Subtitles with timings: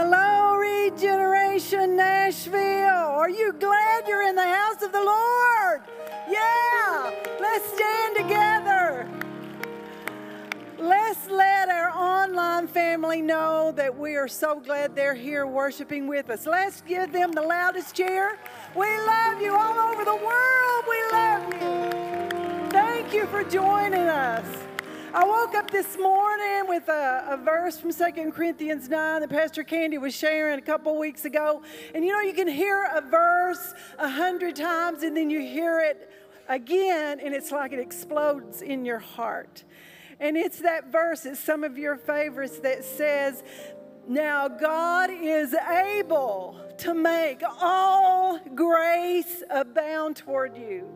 [0.00, 2.54] Hello, Regeneration Nashville.
[2.86, 5.80] Are you glad you're in the house of the Lord?
[6.30, 9.08] Yeah, let's stand together.
[10.78, 16.30] Let's let our online family know that we are so glad they're here worshiping with
[16.30, 16.46] us.
[16.46, 18.38] Let's give them the loudest cheer.
[18.76, 20.84] We love you all over the world.
[20.88, 22.70] We love you.
[22.70, 24.67] Thank you for joining us.
[25.14, 29.64] I woke up this morning with a, a, verse from 2 Corinthians 9 that Pastor
[29.64, 31.62] Candy was sharing a couple weeks ago.
[31.94, 35.80] And you know, you can hear a verse a hundred times and then you hear
[35.80, 36.10] it
[36.46, 39.64] again, and it's like it explodes in your heart.
[40.20, 43.42] And it's that verse, it's some of your favorites that says,
[44.06, 50.86] Now God is able to make all grace abound toward you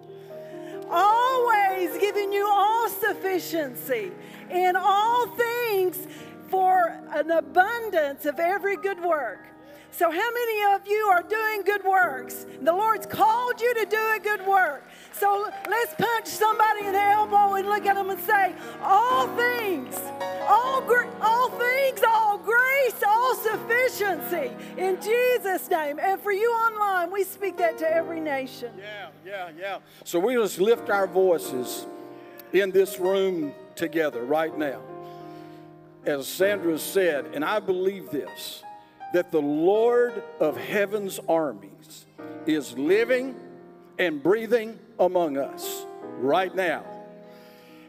[0.92, 4.12] always giving you all sufficiency
[4.50, 6.06] in all things
[6.48, 9.46] for an abundance of every good work.
[9.90, 12.46] So, how many of you are doing good works?
[12.62, 14.88] The Lord's called you to do a good work.
[15.14, 19.94] So, let's punch somebody in the elbow and look at them and say, All things,
[20.48, 20.82] all,
[21.20, 25.98] all things, all grace, all sufficiency in Jesus' name.
[26.00, 28.72] And for you online, we speak that to every nation.
[28.78, 29.78] Yeah, yeah, yeah.
[30.04, 31.86] So, we just lift our voices
[32.52, 34.80] in this room together right now.
[36.04, 38.62] As Sandra said, and I believe this
[39.12, 42.06] that the Lord of heaven's armies
[42.46, 43.38] is living
[43.98, 45.84] and breathing among us
[46.18, 46.84] right now.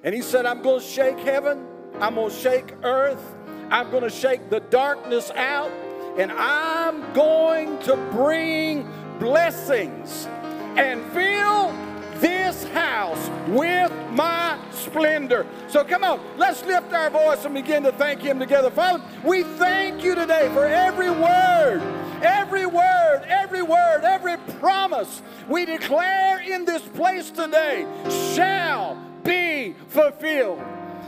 [0.03, 1.66] And he said, I'm going to shake heaven,
[2.00, 3.36] I'm going to shake earth,
[3.70, 5.72] I'm going to shake the darkness out,
[6.17, 8.88] and I'm going to bring
[9.20, 10.28] blessings
[10.75, 11.72] and fill
[12.20, 15.45] this house with my splendor.
[15.67, 18.70] So come on, let's lift our voice and begin to thank Him together.
[18.70, 21.81] Father, we thank you today for every word,
[22.23, 27.86] every word, every word, every promise we declare in this place today
[28.33, 30.61] shall be fulfilled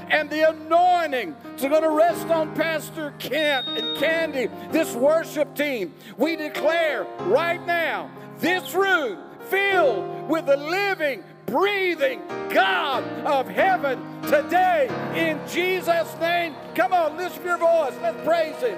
[0.10, 5.94] and the anointing is going to rest on Pastor Kent and Candy, this worship team.
[6.18, 9.20] We declare right now this room
[9.50, 16.56] filled with the living, breathing God of heaven today in Jesus' name.
[16.76, 17.94] Come on, lift your voice.
[18.02, 18.78] Let's praise Him.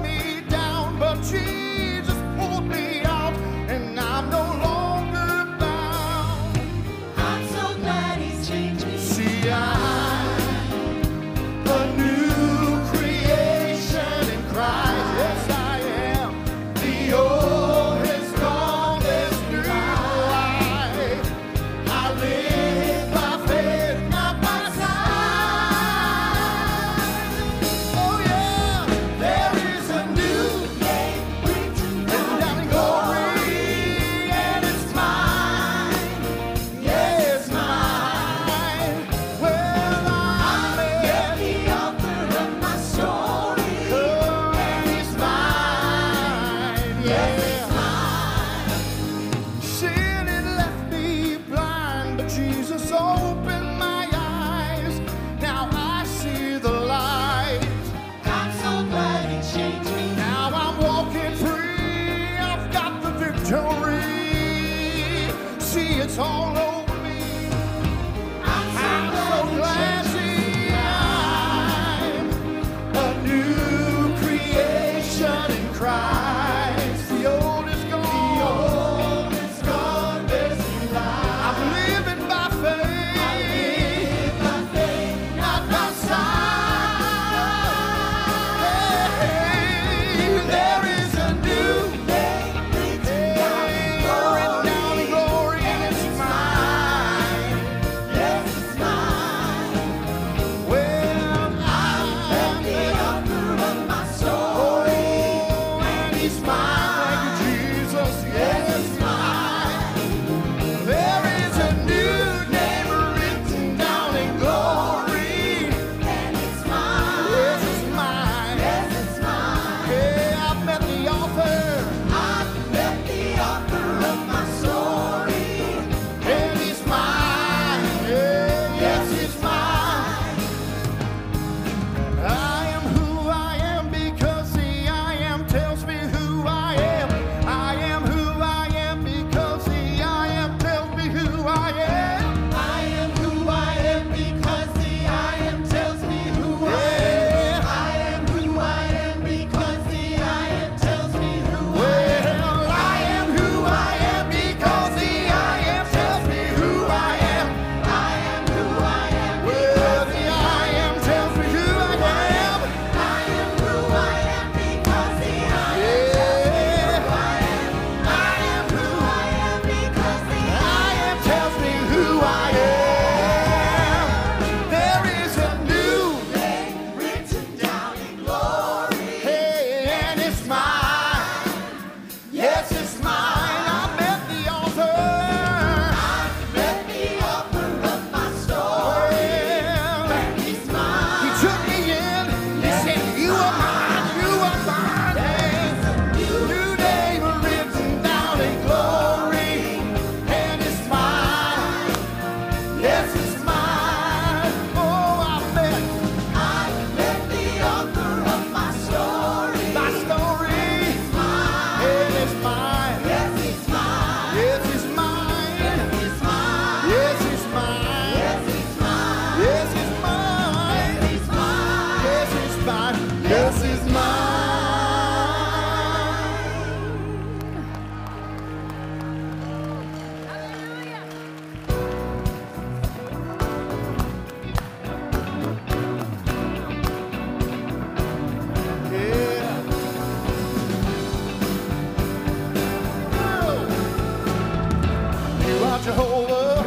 [245.81, 246.61] are Jehovah,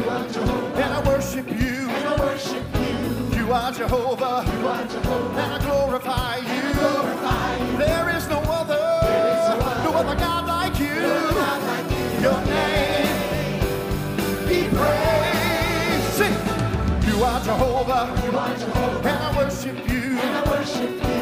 [0.75, 1.89] and I worship you.
[3.37, 7.77] You are Jehovah, and I glorify you.
[7.77, 11.01] There is no other, no other God like you.
[12.21, 13.59] Your name
[14.47, 16.21] be praised.
[17.07, 18.11] You are Jehovah,
[19.05, 20.17] and I worship you.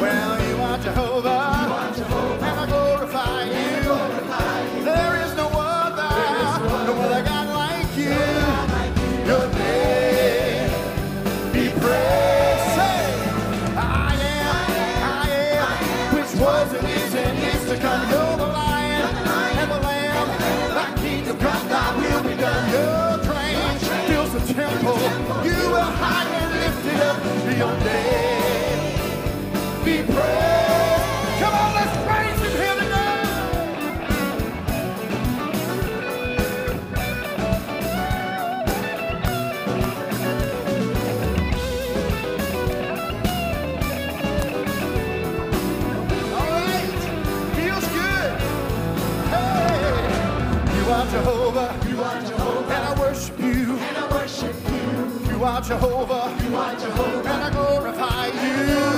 [0.00, 1.92] Well, you are Jehovah,
[2.42, 3.73] and I glorify you.
[27.56, 28.13] Your name
[55.44, 58.93] are Jehovah, you are Jehovah, and I glorify you.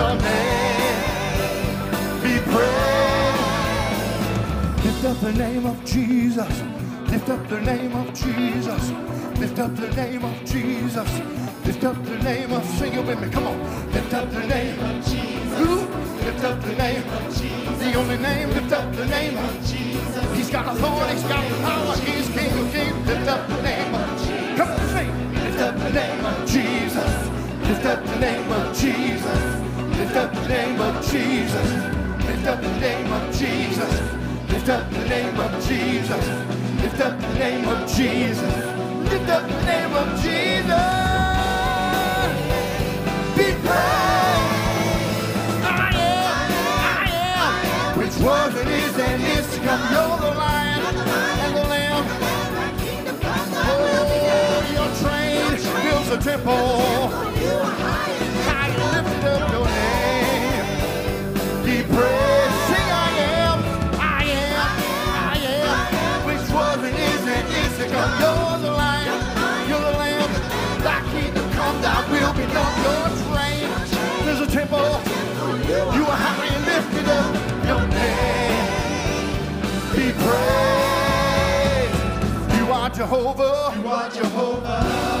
[0.00, 0.96] Your name
[2.22, 3.84] be praised.
[4.82, 6.62] Lift up the name of Jesus.
[7.10, 8.92] Lift up the name of Jesus.
[9.38, 11.10] Lift up the name of Jesus.
[11.66, 13.92] Lift up the name of, sing it with me, come on.
[13.92, 15.58] Lift up the name of Jesus.
[15.58, 15.74] Who?
[16.24, 17.78] Lift up the name of Jesus.
[17.78, 20.24] The only name, lift up the name of Jesus.
[20.34, 23.06] He's got authority, he's got power, he's King of kings.
[23.06, 24.56] Lift up the name of Jesus.
[24.56, 25.12] Come on, sing.
[25.44, 27.28] Lift up the name of Jesus.
[27.68, 29.59] Lift up the name of Jesus.
[30.10, 31.70] Lift up the name of Jesus.
[32.26, 34.00] Lift up the name of Jesus.
[34.50, 36.26] Lift up the name of Jesus.
[36.82, 38.54] Lift up the name of Jesus.
[39.08, 40.66] Lift up the name of Jesus.
[43.36, 44.50] Be praised.
[45.62, 46.42] I am,
[46.82, 47.06] I
[47.92, 49.80] am, which was and is and is to come.
[49.92, 52.04] You're the lion and the lamb.
[53.62, 53.78] Oh,
[54.74, 57.39] your train fills the temple.
[83.00, 83.72] Jehovah.
[83.80, 85.19] You are Jehovah.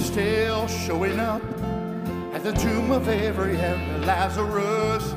[0.00, 1.42] Still showing up
[2.32, 5.09] at the tomb of Abraham, Lazarus.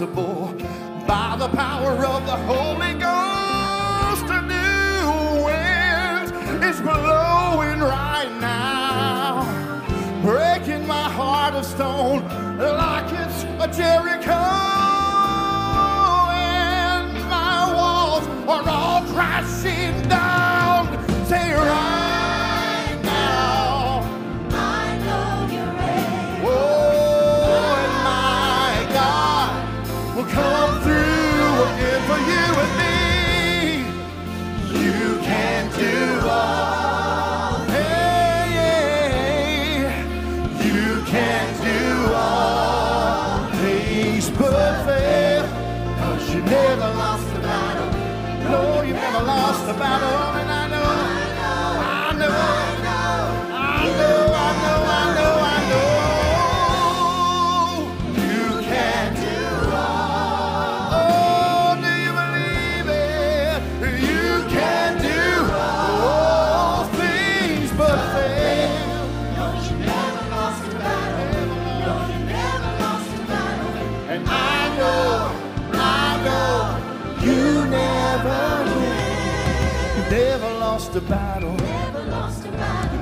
[0.00, 0.54] possible
[1.06, 4.24] by the power of the Holy Ghost.
[4.30, 9.44] A new wind is blowing right now,
[10.22, 12.26] breaking my heart of stone
[12.58, 14.39] like it's a Jericho.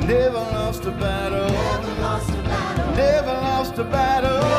[0.08, 1.50] Never lost a battle.
[1.50, 2.96] Never lost a battle.
[2.96, 4.57] Never lost a battle.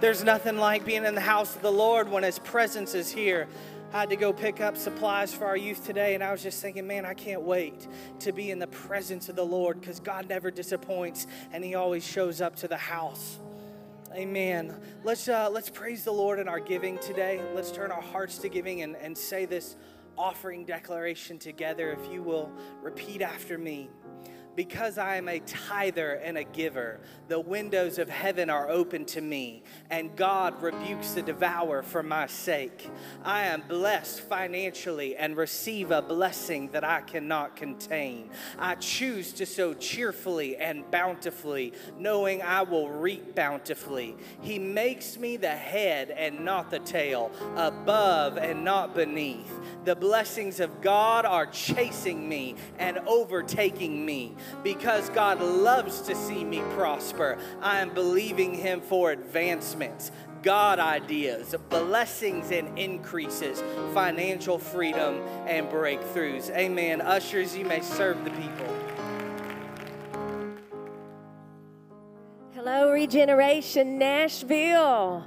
[0.00, 3.48] There's nothing like being in the house of the Lord when His presence is here.
[3.92, 6.62] I had to go pick up supplies for our youth today, and I was just
[6.62, 7.88] thinking, man, I can't wait
[8.20, 12.06] to be in the presence of the Lord because God never disappoints and He always
[12.06, 13.40] shows up to the house.
[14.14, 14.72] Amen.
[15.02, 17.42] Let's uh, let's praise the Lord in our giving today.
[17.52, 19.74] Let's turn our hearts to giving and, and say this
[20.16, 21.90] offering declaration together.
[21.90, 23.90] If you will repeat after me.
[24.58, 29.20] Because I am a tither and a giver, the windows of heaven are open to
[29.20, 32.90] me, and God rebukes the devourer for my sake.
[33.22, 38.30] I am blessed financially and receive a blessing that I cannot contain.
[38.58, 44.16] I choose to sow cheerfully and bountifully, knowing I will reap bountifully.
[44.40, 49.52] He makes me the head and not the tail, above and not beneath.
[49.84, 54.34] The blessings of God are chasing me and overtaking me.
[54.62, 60.10] Because God loves to see me prosper, I am believing Him for advancements,
[60.42, 63.62] God ideas, blessings and increases,
[63.94, 66.50] financial freedom and breakthroughs.
[66.50, 67.00] Amen.
[67.00, 68.74] Ushers, you may serve the people.
[72.54, 75.24] Hello, Regeneration Nashville.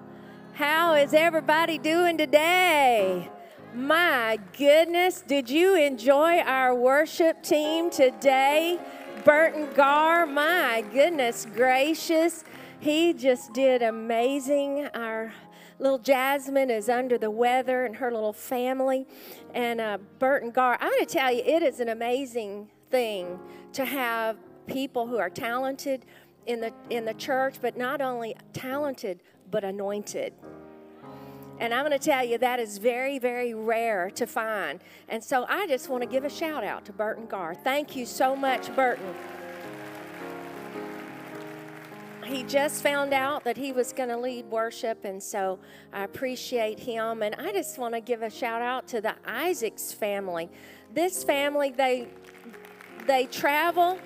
[0.54, 3.30] How is everybody doing today?
[3.74, 8.78] My goodness, did you enjoy our worship team today?
[9.24, 12.44] Burton Gar, my goodness gracious,
[12.80, 14.88] he just did amazing.
[14.96, 15.32] Our
[15.78, 19.08] little Jasmine is under the weather and her little family.
[19.54, 23.40] And uh, Burton Gar, I'm going to tell you, it is an amazing thing
[23.74, 26.06] to have people who are talented
[26.48, 29.20] in the in the church, but not only talented
[29.52, 30.34] but anointed.
[31.62, 34.82] And I'm going to tell you that is very, very rare to find.
[35.08, 37.54] And so I just want to give a shout out to Burton Gar.
[37.54, 39.14] Thank you so much, Burton.
[42.26, 45.60] He just found out that he was going to lead worship, and so
[45.94, 47.24] I appreciate him.
[47.24, 50.50] And I just want to give a shout out to the Isaacs family.
[50.94, 52.10] This family, they
[53.08, 53.98] they travel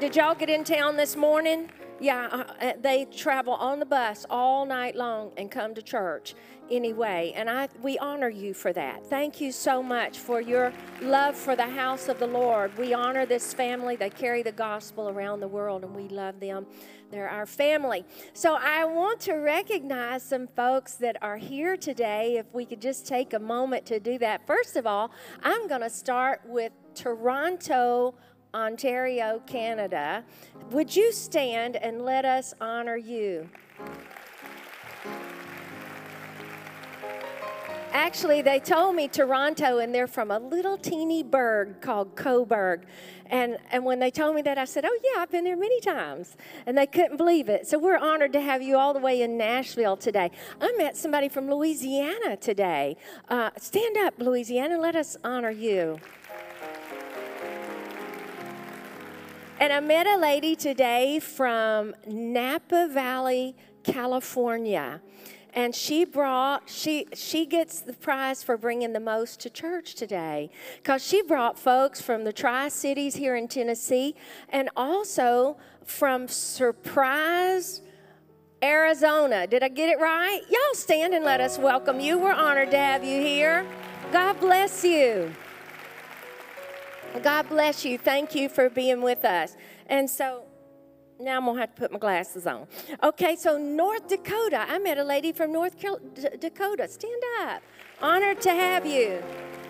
[0.00, 1.70] did y'all get in town this morning?
[2.04, 6.34] Yeah, uh, uh, they travel on the bus all night long and come to church
[6.70, 7.32] anyway.
[7.34, 9.06] And I we honor you for that.
[9.06, 12.76] Thank you so much for your love for the house of the Lord.
[12.76, 13.96] We honor this family.
[13.96, 16.66] They carry the gospel around the world and we love them.
[17.10, 18.04] They're our family.
[18.34, 22.36] So I want to recognize some folks that are here today.
[22.36, 24.46] If we could just take a moment to do that.
[24.46, 25.10] First of all,
[25.42, 28.14] I'm going to start with Toronto,
[28.54, 30.24] Ontario, Canada.
[30.70, 33.48] Would you stand and let us honor you?
[37.94, 42.82] Actually, they told me Toronto, and they're from a little teeny burg called Cobourg.
[43.26, 45.80] And, and when they told me that, I said, Oh, yeah, I've been there many
[45.80, 46.36] times.
[46.66, 47.68] And they couldn't believe it.
[47.68, 50.32] So we're honored to have you all the way in Nashville today.
[50.60, 52.96] I met somebody from Louisiana today.
[53.28, 54.76] Uh, stand up, Louisiana.
[54.76, 56.00] Let us honor you.
[59.64, 65.00] And I met a lady today from Napa Valley, California.
[65.54, 70.50] And she brought, she, she gets the prize for bringing the most to church today.
[70.76, 74.14] Because she brought folks from the Tri Cities here in Tennessee
[74.50, 77.80] and also from Surprise,
[78.62, 79.46] Arizona.
[79.46, 80.42] Did I get it right?
[80.50, 82.18] Y'all stand and let us welcome you.
[82.18, 83.64] We're honored to have you here.
[84.12, 85.34] God bless you.
[87.22, 87.98] God bless you.
[87.98, 89.56] Thank you for being with us.
[89.86, 90.44] And so
[91.20, 92.66] now I'm going to have to put my glasses on.
[93.02, 94.64] Okay, so North Dakota.
[94.68, 95.76] I met a lady from North
[96.40, 96.88] Dakota.
[96.88, 97.62] Stand up.
[98.02, 99.22] Honored to have you.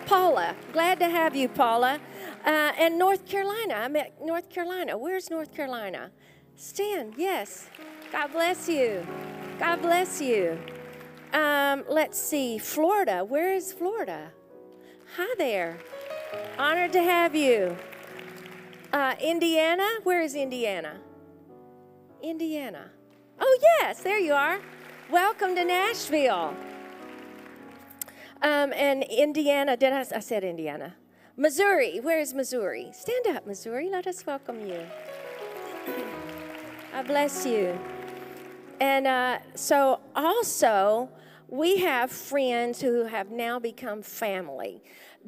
[0.05, 0.55] Paula.
[0.73, 1.99] Glad to have you, Paula.
[2.45, 3.75] Uh, and North Carolina.
[3.75, 4.97] I met North Carolina.
[4.97, 6.11] Where's North Carolina?
[6.55, 7.13] Stand.
[7.17, 7.69] Yes.
[8.11, 9.05] God bless you.
[9.59, 10.59] God bless you.
[11.33, 12.57] Um, let's see.
[12.57, 13.23] Florida.
[13.23, 14.31] Where is Florida?
[15.17, 15.79] Hi there.
[16.57, 17.75] Honored to have you.
[18.93, 21.01] Uh, Indiana, where is Indiana?
[22.23, 22.91] Indiana.
[23.41, 24.61] Oh, yes, there you are.
[25.11, 26.55] Welcome to Nashville.
[28.41, 30.95] Um, and Indiana, did I, I said Indiana?
[31.35, 32.89] Missouri, where is Missouri?
[32.93, 33.89] Stand up, Missouri.
[33.89, 34.79] Let us welcome you.
[36.93, 37.77] I bless you.
[38.79, 41.09] And uh, so, also,
[41.49, 44.81] we have friends who have now become family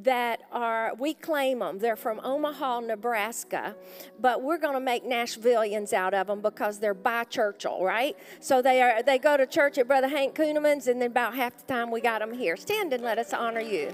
[0.04, 1.80] that are, we claim them.
[1.80, 3.76] They're from Omaha, Nebraska,
[4.20, 8.16] but we're going to make Nashvillians out of them because they're by Churchill, right?
[8.40, 11.58] So they are, they go to church at Brother Hank Kunneman's, and then about half
[11.58, 12.56] the time we got them here.
[12.56, 13.94] Stand and let us honor you.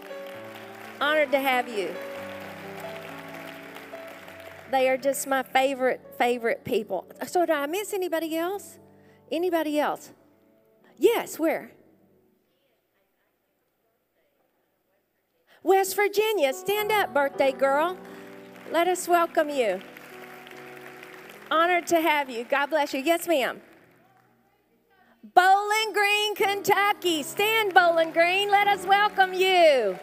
[0.99, 1.93] Honored to have you.
[4.71, 7.05] They are just my favorite, favorite people.
[7.27, 8.79] So, did I miss anybody else?
[9.31, 10.11] Anybody else?
[10.97, 11.71] Yes, where?
[15.63, 16.53] West Virginia.
[16.53, 17.97] Stand up, birthday girl.
[18.71, 19.79] Let us welcome you.
[21.49, 22.43] Honored to have you.
[22.43, 22.99] God bless you.
[22.99, 23.61] Yes, ma'am.
[25.33, 27.23] Bowling Green, Kentucky.
[27.23, 28.51] Stand, Bowling Green.
[28.51, 29.97] Let us welcome you.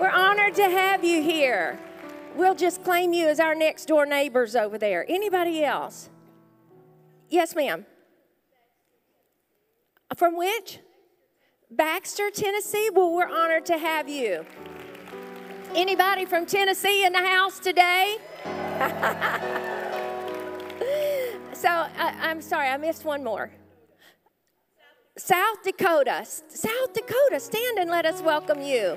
[0.00, 1.78] We're honored to have you here.
[2.34, 5.06] We'll just claim you as our next door neighbors over there.
[5.08, 6.10] Anybody else?
[7.30, 7.86] Yes, ma'am.
[10.16, 10.80] From which?
[11.70, 12.90] Baxter, Tennessee.
[12.92, 14.44] Well, we're honored to have you.
[15.74, 18.18] Anybody from Tennessee in the house today?
[21.52, 23.50] so I, I'm sorry, I missed one more.
[25.18, 26.24] South Dakota.
[26.24, 28.96] South Dakota, stand and let us welcome you.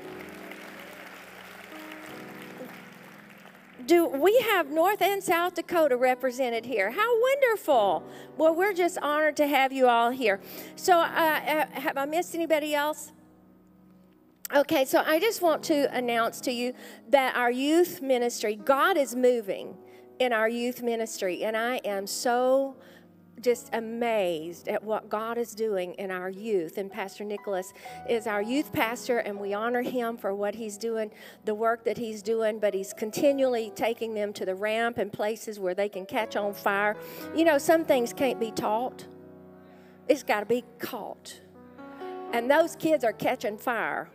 [3.88, 6.92] Do we have North and South Dakota represented here?
[6.92, 8.04] How wonderful!
[8.38, 10.40] Well, we're just honored to have you all here.
[10.76, 13.14] So, uh, uh, have I missed anybody else?
[14.56, 16.74] Okay, so I just want to announce to you
[17.10, 19.76] that our youth ministry, God is moving
[20.20, 22.78] in our youth ministry, and I am so
[23.42, 26.78] just amazed at what God is doing in our youth.
[26.78, 27.74] And Pastor Nicholas
[28.10, 31.12] is our youth pastor, and we honor him for what he's doing,
[31.44, 35.60] the work that he's doing, but he's continually taking them to the ramp and places
[35.60, 36.96] where they can catch on fire.
[37.36, 39.08] You know, some things can't be taught,
[40.08, 41.42] it's got to be caught.
[42.32, 44.10] And those kids are catching fire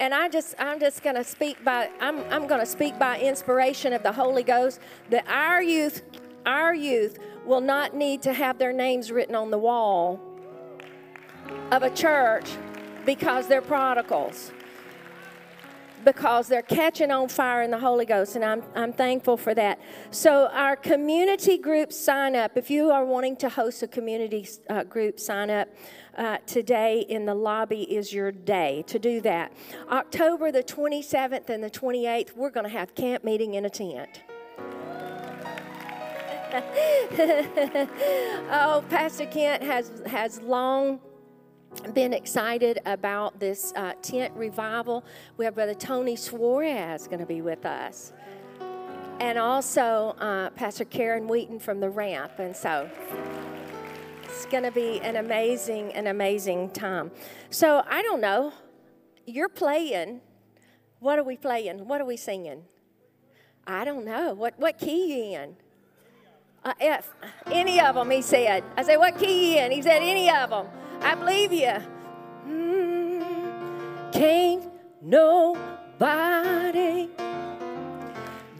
[0.00, 3.18] and I just I'm just going to speak by I'm I'm going to speak by
[3.18, 4.80] inspiration of the Holy Ghost
[5.10, 6.02] that our youth
[6.44, 10.20] our youth will not need to have their names written on the wall
[11.70, 12.50] of a church
[13.04, 14.52] because they're prodigals
[16.06, 19.80] because they're catching on fire in the Holy Ghost, and I'm, I'm thankful for that.
[20.12, 24.84] So, our community group sign up, if you are wanting to host a community uh,
[24.84, 25.68] group sign up,
[26.16, 29.52] uh, today in the lobby is your day to do that.
[29.90, 34.22] October the 27th and the 28th, we're going to have camp meeting in a tent.
[38.48, 41.00] oh, Pastor Kent has, has long
[41.80, 45.04] been excited about this uh, tent revival.
[45.36, 48.12] We have Brother Tony Suarez going to be with us.
[49.20, 52.32] And also uh, Pastor Karen Wheaton from the ramp.
[52.38, 52.90] And so
[54.24, 57.10] it's going to be an amazing, an amazing time.
[57.50, 58.52] So I don't know.
[59.24, 60.20] You're playing.
[61.00, 61.88] What are we playing?
[61.88, 62.64] What are we singing?
[63.66, 64.34] I don't know.
[64.34, 65.56] What, what key you in?
[66.64, 67.14] Uh, F.
[67.46, 68.64] Any of them, he said.
[68.76, 69.72] I said, what key you in?
[69.72, 70.66] He said, any of them.
[71.00, 71.76] I believe you.
[72.48, 74.64] Mm, can't
[75.02, 77.08] nobody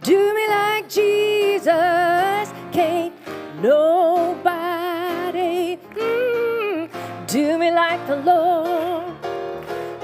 [0.01, 2.53] do me like Jesus.
[2.71, 3.13] Can't
[3.61, 6.89] nobody mm,
[7.27, 9.15] do me like the Lord.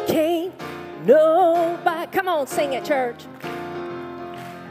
[0.08, 0.54] Can't
[1.06, 2.12] nobody.
[2.12, 3.26] Come on, sing it, church.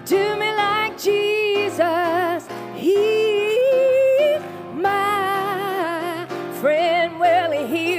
[0.05, 2.47] Do me like Jesus.
[2.75, 4.41] He's
[4.75, 6.27] my
[6.61, 7.02] friend.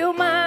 [0.04, 0.43] Will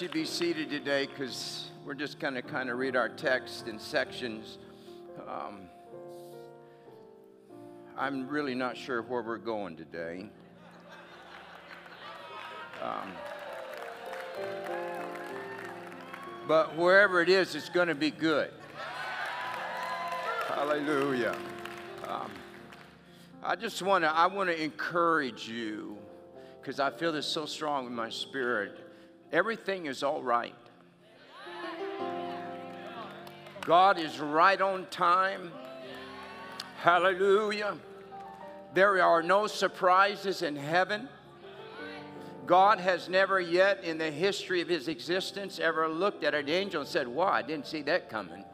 [0.00, 3.78] you be seated today because we're just going to kind of read our text in
[3.78, 4.56] sections.
[5.28, 5.68] Um,
[7.98, 10.30] I'm really not sure where we're going today.
[12.82, 13.12] Um,
[16.48, 18.52] but wherever it is, it's going to be good.
[20.46, 21.36] Hallelujah.
[22.08, 22.30] Um,
[23.42, 25.98] I just want to I want to encourage you
[26.60, 28.89] because I feel this so strong in my spirit.
[29.32, 30.54] Everything is all right.
[33.62, 35.52] God is right on time.
[36.78, 37.76] Hallelujah.
[38.74, 41.08] There are no surprises in heaven.
[42.46, 46.80] God has never yet in the history of his existence ever looked at an angel
[46.80, 48.44] and said, Wow, I didn't see that coming.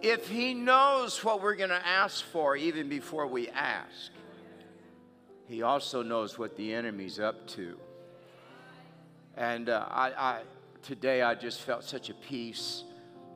[0.00, 4.10] If he knows what we're going to ask for even before we ask,
[5.48, 7.76] he also knows what the enemy's up to.
[9.36, 10.40] And uh, I, I,
[10.82, 12.84] today I just felt such a peace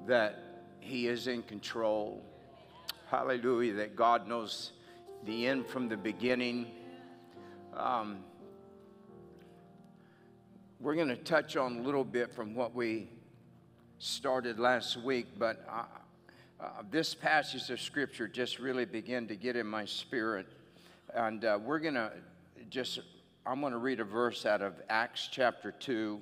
[0.07, 2.25] that he is in control.
[3.07, 4.73] Hallelujah, that God knows
[5.25, 6.67] the end from the beginning.
[7.77, 8.19] Um,
[10.81, 13.09] we're going to touch on a little bit from what we
[13.99, 15.83] started last week, but uh,
[16.59, 20.47] uh, this passage of scripture just really began to get in my spirit.
[21.15, 22.13] And uh, we're going to
[22.69, 23.01] just,
[23.45, 26.21] I'm going to read a verse out of Acts chapter 2.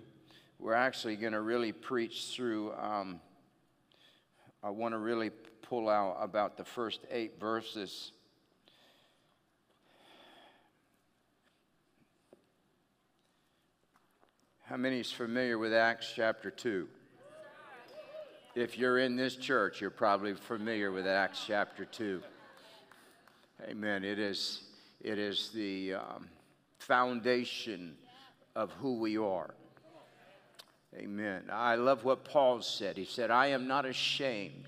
[0.59, 3.21] We're actually going to really preach through, um,
[4.63, 5.31] I want to really
[5.63, 8.13] pull out about the first eight verses
[14.69, 16.87] How many is familiar with Acts chapter 2?
[18.55, 22.21] If you're in this church, you're probably familiar with Acts chapter 2.
[23.67, 24.05] Amen.
[24.05, 24.65] It is,
[25.01, 26.29] it is the um,
[26.79, 27.97] foundation
[28.57, 29.55] of who we are.
[30.97, 31.45] Amen.
[31.53, 32.97] I love what Paul said.
[32.97, 34.65] He said, I am not ashamed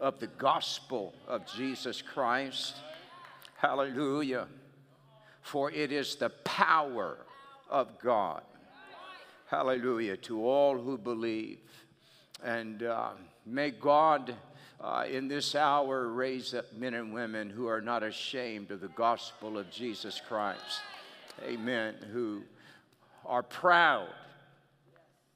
[0.00, 2.76] of the gospel of Jesus Christ.
[3.56, 4.48] Hallelujah.
[5.42, 7.18] For it is the power
[7.68, 8.42] of God
[9.50, 10.16] Hallelujah.
[10.16, 11.58] To all who believe.
[12.40, 13.10] And uh,
[13.44, 14.36] may God
[14.82, 18.88] uh, in this hour raise up men and women who are not ashamed of the
[18.88, 20.80] gospel of Jesus Christ.
[21.44, 21.94] Amen.
[22.12, 22.42] Who
[23.26, 24.08] are proud.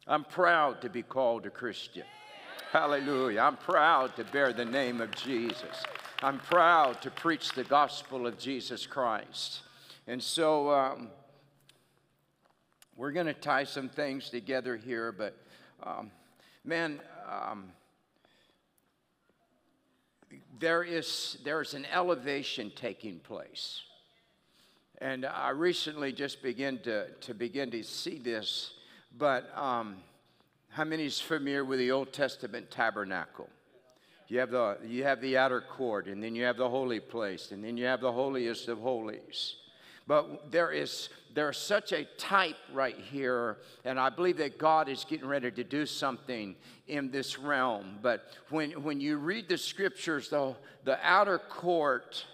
[0.07, 2.04] I'm proud to be called a Christian.
[2.72, 3.40] Hallelujah.
[3.40, 5.83] I'm proud to bear the name of Jesus.
[6.22, 9.61] I'm proud to preach the gospel of Jesus Christ.
[10.07, 11.11] And so, um,
[12.96, 15.37] we're going to tie some things together here, but
[15.83, 16.11] um,
[16.64, 17.72] man, um,
[20.59, 23.83] there is there's an elevation taking place,
[24.99, 28.73] and I recently just began to to begin to see this.
[29.16, 29.97] But um,
[30.70, 33.49] how many is familiar with the Old Testament tabernacle?
[34.29, 37.53] You have the you have the outer court, and then you have the holy place,
[37.53, 39.57] and then you have the holiest of holies.
[40.06, 45.04] But there is there's such a type right here, and I believe that God is
[45.04, 46.54] getting ready to do something
[46.86, 47.98] in this realm.
[48.00, 52.24] But when, when you read the scriptures, though, the outer court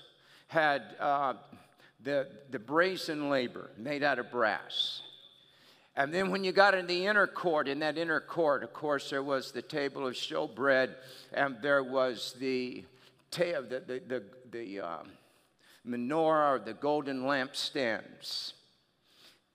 [0.48, 1.34] had uh,
[2.04, 5.00] the, the brazen laver made out of brass.
[5.96, 9.10] And then when you got in the inner court, in that inner court, of course,
[9.10, 10.94] there was the table of showbread,
[11.32, 12.84] and there was the,
[13.30, 15.08] the, the, the, the um,
[15.86, 18.52] menorah or the golden lampstands.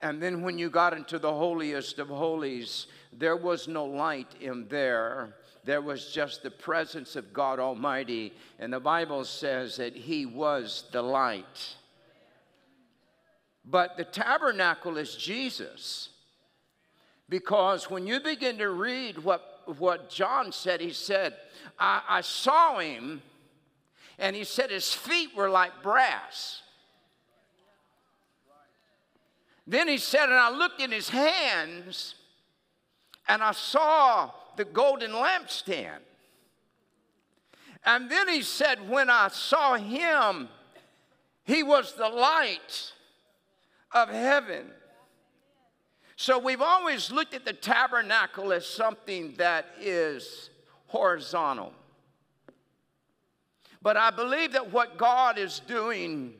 [0.02, 4.68] And then when you got into the holiest of holies, there was no light in
[4.68, 5.36] there.
[5.64, 8.32] There was just the presence of God Almighty.
[8.58, 11.76] And the Bible says that He was the light.
[13.64, 16.10] But the tabernacle is Jesus.
[17.28, 21.34] Because when you begin to read what, what John said, he said,
[21.78, 23.20] I, I saw him,
[24.18, 26.62] and he said his feet were like brass.
[29.66, 32.14] Then he said, and I looked in his hands
[33.28, 36.00] and I saw the golden lampstand.
[37.84, 40.48] And then he said, when I saw him,
[41.44, 42.92] he was the light
[43.92, 44.70] of heaven.
[46.16, 50.50] So we've always looked at the tabernacle as something that is
[50.86, 51.72] horizontal.
[53.86, 56.34] But I believe that what God is doing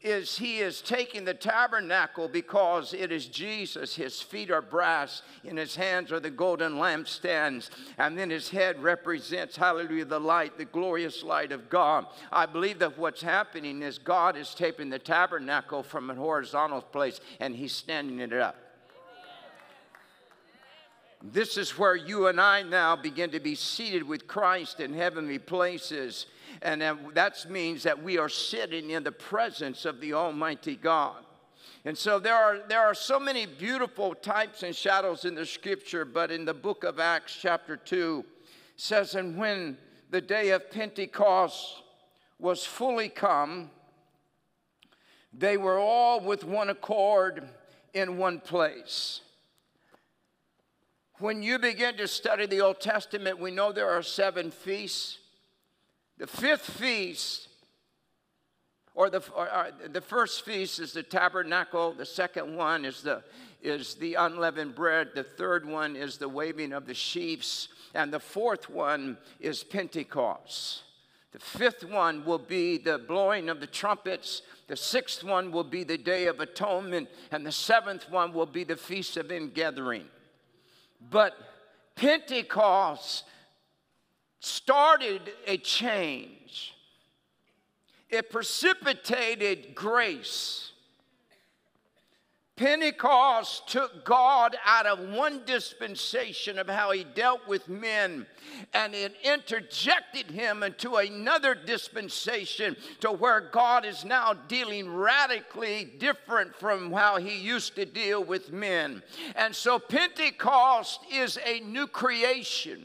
[0.00, 3.94] is he is taking the tabernacle because it is Jesus.
[3.94, 7.68] His feet are brass, in his hands are the golden lampstands,
[7.98, 12.06] and then his head represents, hallelujah, the light, the glorious light of God.
[12.32, 17.20] I believe that what's happening is God is taking the tabernacle from a horizontal place
[17.40, 18.56] and he's standing it up.
[21.22, 25.38] This is where you and I now begin to be seated with Christ in heavenly
[25.38, 26.24] places.
[26.62, 26.82] And
[27.14, 31.24] that means that we are sitting in the presence of the Almighty God.
[31.84, 36.04] And so there are, there are so many beautiful types and shadows in the scripture,
[36.04, 38.24] but in the book of Acts, chapter 2,
[38.76, 39.78] says, And when
[40.10, 41.82] the day of Pentecost
[42.38, 43.70] was fully come,
[45.32, 47.48] they were all with one accord
[47.94, 49.20] in one place.
[51.18, 55.18] When you begin to study the Old Testament, we know there are seven feasts.
[56.20, 57.48] The fifth feast,
[58.94, 63.22] or the, or, or the first feast is the tabernacle, the second one is the,
[63.62, 68.20] is the unleavened bread, the third one is the waving of the sheaves, and the
[68.20, 70.82] fourth one is Pentecost.
[71.32, 74.42] The fifth one will be the blowing of the trumpets.
[74.66, 77.08] The sixth one will be the Day of Atonement.
[77.30, 80.06] And the seventh one will be the Feast of Ingathering.
[81.00, 81.34] But
[81.94, 83.24] Pentecost
[84.40, 86.74] started a change,
[88.08, 90.72] it precipitated grace.
[92.56, 98.26] Pentecost took God out of one dispensation of how he dealt with men
[98.74, 106.54] and it interjected him into another dispensation to where God is now dealing radically different
[106.54, 109.02] from how he used to deal with men.
[109.36, 112.84] And so Pentecost is a new creation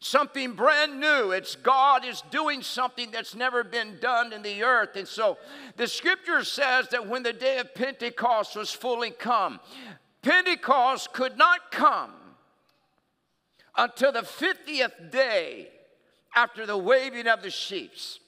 [0.00, 1.32] something brand new.
[1.32, 4.96] It's God is doing something that's never been done in the earth.
[4.96, 5.38] And so
[5.76, 9.60] the scripture says that when the day of Pentecost was fully come,
[10.22, 12.12] Pentecost could not come
[13.76, 15.68] until the 50th day
[16.34, 18.20] after the waving of the sheaves.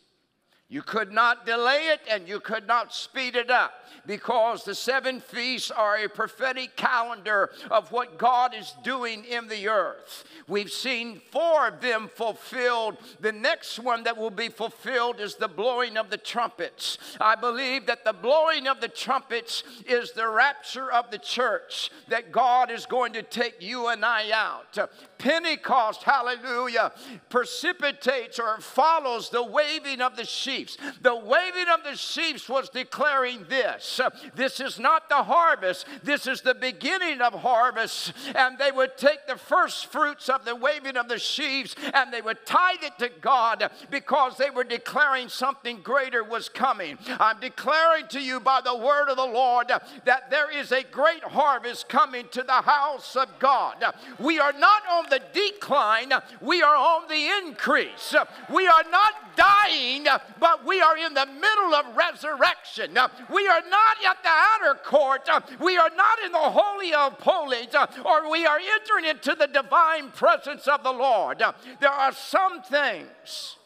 [0.69, 3.73] You could not delay it and you could not speed it up
[4.11, 9.69] because the seven feasts are a prophetic calendar of what God is doing in the
[9.69, 10.25] earth.
[10.49, 12.97] We've seen four of them fulfilled.
[13.21, 16.99] The next one that will be fulfilled is the blowing of the trumpets.
[17.21, 22.33] I believe that the blowing of the trumpets is the rapture of the church, that
[22.33, 24.91] God is going to take you and I out.
[25.19, 26.91] Pentecost, hallelujah,
[27.29, 30.79] precipitates or follows the waving of the sheaves.
[31.01, 34.00] The waving of the sheaves was declaring this
[34.35, 38.13] this is not the harvest, this is the beginning of harvest.
[38.35, 42.21] And they would take the first fruits of the waving of the sheaves and they
[42.21, 46.99] would tithe it to God because they were declaring something greater was coming.
[47.19, 51.23] I'm declaring to you by the word of the Lord that there is a great
[51.23, 53.85] harvest coming to the house of God.
[54.19, 58.15] We are not on the decline, we are on the increase.
[58.53, 60.07] We are not dying,
[60.39, 62.99] but we are in the middle of resurrection.
[63.33, 65.29] We are not at the outer court,
[65.61, 67.75] we are not in the Holy of Holies,
[68.05, 71.43] or we are entering into the divine presence of the Lord.
[71.81, 73.57] There are some things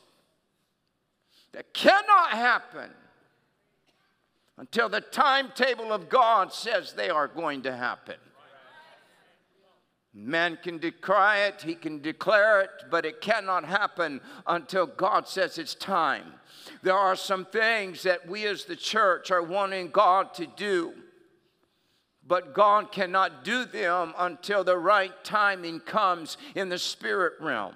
[1.52, 2.90] that cannot happen
[4.56, 8.16] until the timetable of God says they are going to happen.
[10.16, 15.58] Man can decry it, he can declare it, but it cannot happen until God says
[15.58, 16.34] it's time.
[16.82, 20.94] There are some things that we as the church are wanting God to do,
[22.24, 27.74] but God cannot do them until the right timing comes in the spirit realm.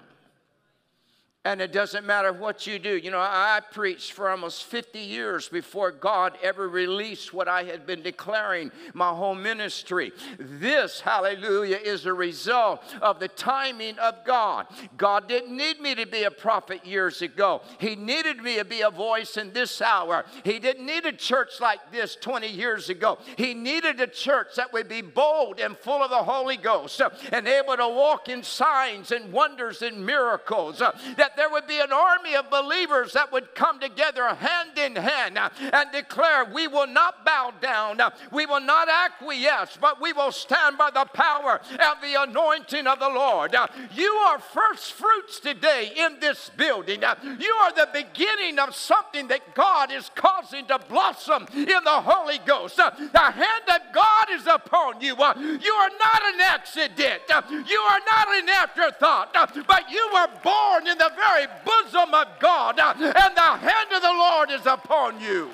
[1.45, 2.97] And it doesn't matter what you do.
[2.97, 7.87] You know, I preached for almost 50 years before God ever released what I had
[7.87, 10.11] been declaring my whole ministry.
[10.37, 14.67] This, hallelujah, is a result of the timing of God.
[14.97, 18.81] God didn't need me to be a prophet years ago, He needed me to be
[18.81, 20.25] a voice in this hour.
[20.43, 23.17] He didn't need a church like this 20 years ago.
[23.37, 27.47] He needed a church that would be bold and full of the Holy Ghost and
[27.47, 30.81] able to walk in signs and wonders and miracles.
[30.81, 34.77] Uh, that that there would be an army of believers that would come together hand
[34.77, 37.99] in hand and declare, We will not bow down,
[38.31, 42.99] we will not acquiesce, but we will stand by the power and the anointing of
[42.99, 43.55] the Lord.
[43.93, 47.01] You are first fruits today in this building.
[47.01, 52.39] You are the beginning of something that God is causing to blossom in the Holy
[52.39, 52.77] Ghost.
[52.77, 55.09] The hand of God is upon you.
[55.09, 57.21] You are not an accident,
[57.67, 59.33] you are not an afterthought,
[59.67, 64.01] but you were born in the very bosom of God, uh, and the hand of
[64.01, 65.49] the Lord Lord is upon you.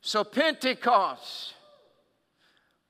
[0.00, 1.54] So, Pentecost,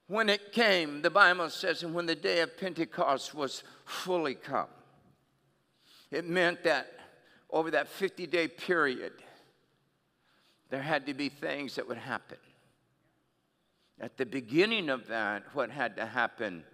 [0.07, 4.69] when it came, the Bible says, and when the day of Pentecost was fully come,
[6.11, 6.93] it meant that
[7.51, 9.13] over that 50 day period,
[10.71, 12.39] there had to be things that would happen.
[13.99, 16.65] At the beginning of that, what had to happen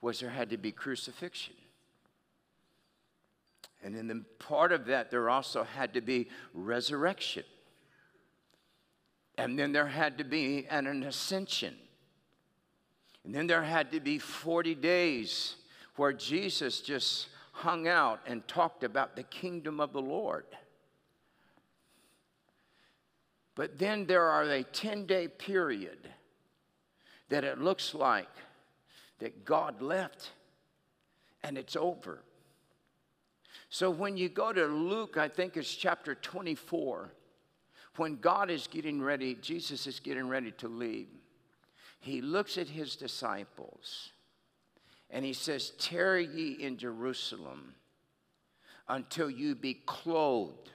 [0.00, 1.54] was there had to be crucifixion.
[3.82, 7.44] And in the part of that, there also had to be resurrection.
[9.38, 11.74] And then there had to be an, an ascension.
[13.24, 15.56] And then there had to be 40 days
[15.96, 20.44] where Jesus just hung out and talked about the kingdom of the Lord.
[23.54, 26.08] But then there are a 10 day period
[27.28, 28.28] that it looks like
[29.20, 30.30] that God left
[31.42, 32.22] and it's over.
[33.68, 37.12] So when you go to Luke, I think it's chapter 24,
[37.96, 41.08] when God is getting ready, Jesus is getting ready to leave,
[42.00, 44.10] he looks at his disciples
[45.10, 47.74] and he says, Tarry ye in Jerusalem
[48.88, 50.70] until you be clothed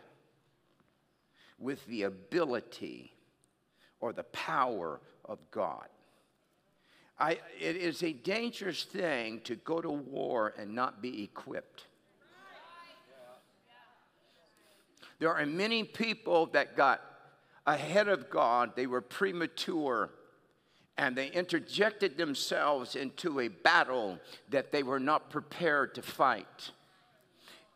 [1.60, 3.14] with the ability
[4.00, 5.88] or the power of God.
[7.18, 11.86] I, it is a dangerous thing to go to war and not be equipped.
[15.20, 17.02] There are many people that got
[17.66, 20.10] ahead of God, they were premature,
[20.98, 26.72] and they interjected themselves into a battle that they were not prepared to fight.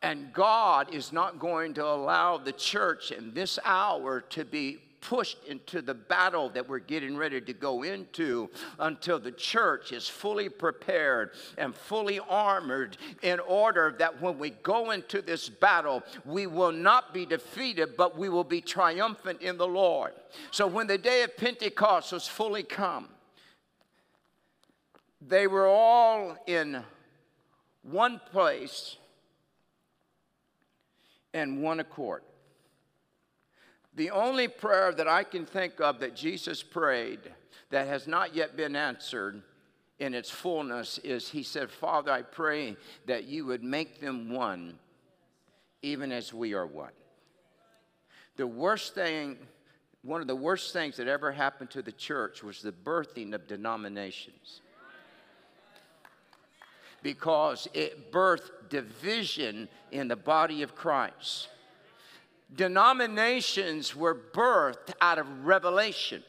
[0.02, 5.44] And God is not going to allow the church in this hour to be pushed
[5.44, 10.48] into the battle that we're getting ready to go into until the church is fully
[10.48, 16.72] prepared and fully armored in order that when we go into this battle, we will
[16.72, 20.12] not be defeated, but we will be triumphant in the Lord.
[20.50, 23.08] So when the day of Pentecost was fully come,
[25.20, 26.82] they were all in
[27.82, 28.96] one place
[31.32, 32.22] and one accord.
[33.94, 37.20] The only prayer that I can think of that Jesus prayed
[37.70, 39.42] that has not yet been answered
[39.98, 42.76] in its fullness is He said, Father, I pray
[43.06, 44.78] that you would make them one,
[45.82, 46.92] even as we are one.
[48.36, 49.36] The worst thing,
[50.02, 53.46] one of the worst things that ever happened to the church was the birthing of
[53.46, 54.62] denominations
[57.02, 61.48] because it birthed division in the body of Christ.
[62.54, 66.22] Denominations were birthed out of revelation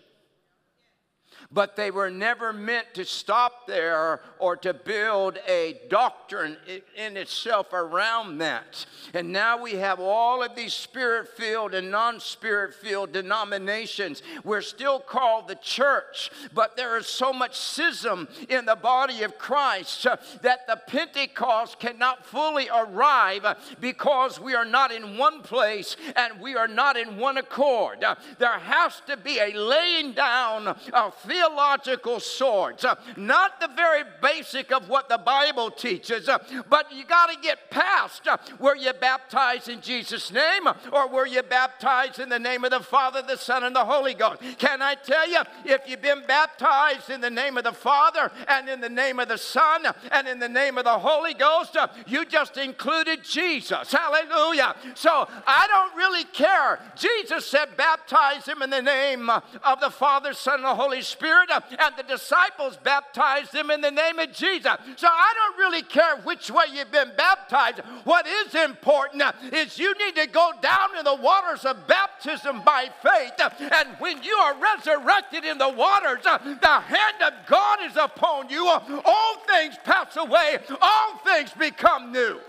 [1.54, 6.58] but they were never meant to stop there or to build a doctrine
[6.96, 8.86] in itself around that.
[9.14, 14.22] And now we have all of these spirit filled and non spirit filled denominations.
[14.44, 19.38] We're still called the church, but there is so much schism in the body of
[19.38, 23.46] Christ uh, that the Pentecost cannot fully arrive
[23.80, 28.04] because we are not in one place and we are not in one accord.
[28.04, 34.04] Uh, there has to be a laying down of theological swords, uh, not the very
[34.22, 36.38] basic of what the Bible teaches, uh,
[36.70, 41.26] but you got to get past uh, were you baptized in Jesus' name or were
[41.26, 44.42] you baptized in the name of the Father, the Son, and the Holy Ghost?
[44.58, 48.70] Can I tell you, if you've been baptized in the name of the Father and
[48.70, 51.76] in the name of the Son and in the name of the Holy Ghost,
[52.06, 53.92] you just included Jesus.
[53.92, 54.76] Hallelujah.
[54.94, 56.80] So I don't really care.
[56.96, 61.31] Jesus said, baptize him in the name of the Father, Son, and the Holy Spirit,
[61.32, 64.74] uh, and the disciples baptized them in the name of Jesus.
[64.96, 67.80] So I don't really care which way you've been baptized.
[68.04, 72.62] What is important uh, is you need to go down in the waters of baptism
[72.64, 77.80] by faith, uh, and when you are resurrected in the waters, the hand of God
[77.84, 78.68] is upon you.
[78.68, 82.40] All things pass away, all things become new.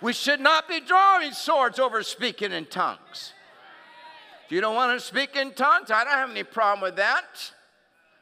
[0.00, 3.32] We should not be drawing swords over speaking in tongues.
[4.46, 7.52] If you don't want to speak in tongues, I don't have any problem with that.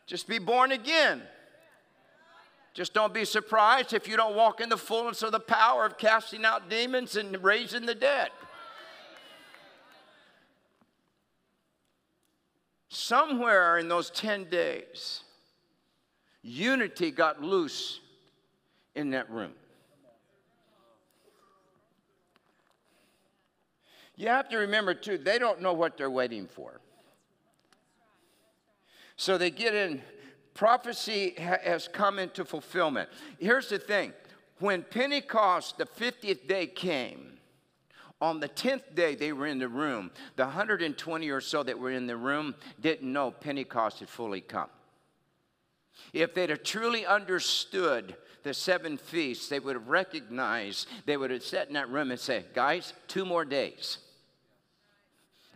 [0.07, 1.21] Just be born again.
[2.73, 5.99] Just don't be surprised if you don't walk in the fullness of the power of
[5.99, 8.31] casting out demons and raising the dead.
[12.89, 15.25] Somewhere in those 10 days,
[16.43, 18.01] unity got loose
[18.95, 19.53] in that room.
[24.17, 26.81] You have to remember, too, they don't know what they're waiting for.
[29.17, 30.03] So they get in,
[30.55, 33.09] prophecy ha- has come into fulfillment.
[33.39, 34.13] Here's the thing
[34.59, 37.39] when Pentecost, the 50th day came,
[38.21, 40.11] on the 10th day they were in the room.
[40.37, 44.71] The 120 or so that were in the room didn't know Pentecost had fully come.
[46.13, 51.43] If they'd have truly understood the seven feasts, they would have recognized, they would have
[51.43, 53.99] sat in that room and said, Guys, two more days.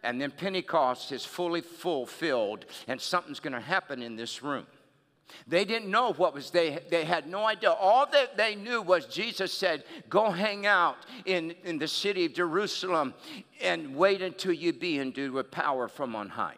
[0.03, 4.67] And then Pentecost is fully fulfilled, and something's going to happen in this room.
[5.47, 7.71] They didn't know what was, they, they had no idea.
[7.71, 10.97] All that they knew was Jesus said, Go hang out
[11.27, 13.15] in, in the city of Jerusalem
[13.61, 16.57] and wait until you be endued with power from on high.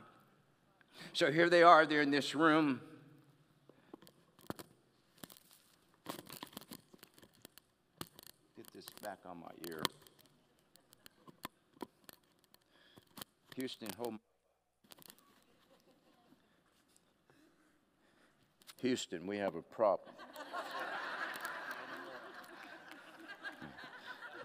[1.12, 2.80] So here they are, they're in this room.
[8.56, 9.82] Get this back on my ear.
[13.60, 14.14] Houston, hold.
[18.78, 20.14] Houston, we have a problem.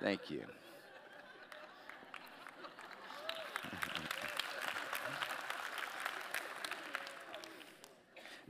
[0.01, 0.43] Thank you.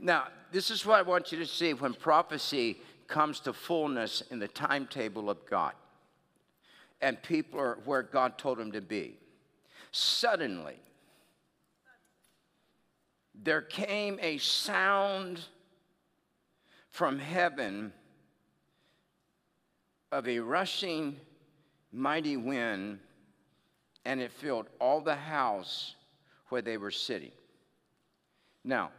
[0.00, 4.40] Now, this is what I want you to see when prophecy comes to fullness in
[4.40, 5.74] the timetable of God
[7.00, 9.16] and people are where God told them to be.
[9.92, 10.80] Suddenly,
[13.34, 15.40] there came a sound
[16.90, 17.92] from heaven
[20.10, 21.16] of a rushing
[21.92, 22.98] mighty wind,
[24.04, 25.94] and it filled all the house
[26.48, 27.32] where they were sitting.
[28.64, 28.90] Now,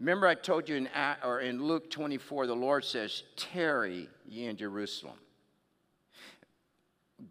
[0.00, 0.88] remember I told you in,
[1.22, 5.18] or in Luke 24, the Lord says, Tarry ye in Jerusalem.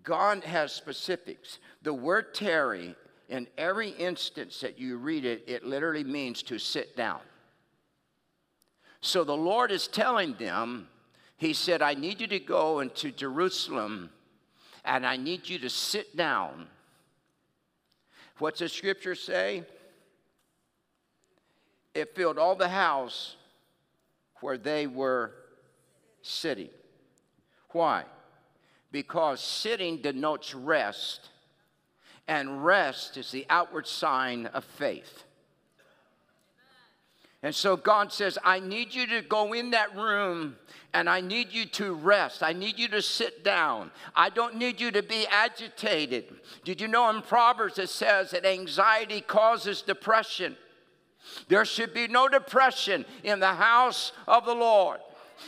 [0.04, 1.60] God has specifics.
[1.82, 2.96] The word tarry,
[3.30, 7.20] in every instance that you read it, it literally means to sit down.
[9.02, 10.88] So the Lord is telling them,
[11.38, 14.12] He said, I need you to go into Jerusalem
[14.84, 16.68] and I need you to sit down.
[18.40, 19.64] What's the scripture say?
[21.94, 23.36] It filled all the house
[24.40, 25.34] where they were
[26.22, 26.70] sitting.
[27.70, 28.06] Why?
[28.92, 31.30] Because sitting denotes rest,
[32.28, 35.24] and rest is the outward sign of faith.
[37.44, 40.58] And so God says, I need you to go in that room
[40.94, 42.44] and I need you to rest.
[42.44, 43.90] I need you to sit down.
[44.16, 46.26] I don't need you to be agitated.
[46.64, 50.56] Did you know in Proverbs it says that anxiety causes depression?
[51.48, 55.00] There should be no depression in the house of the Lord.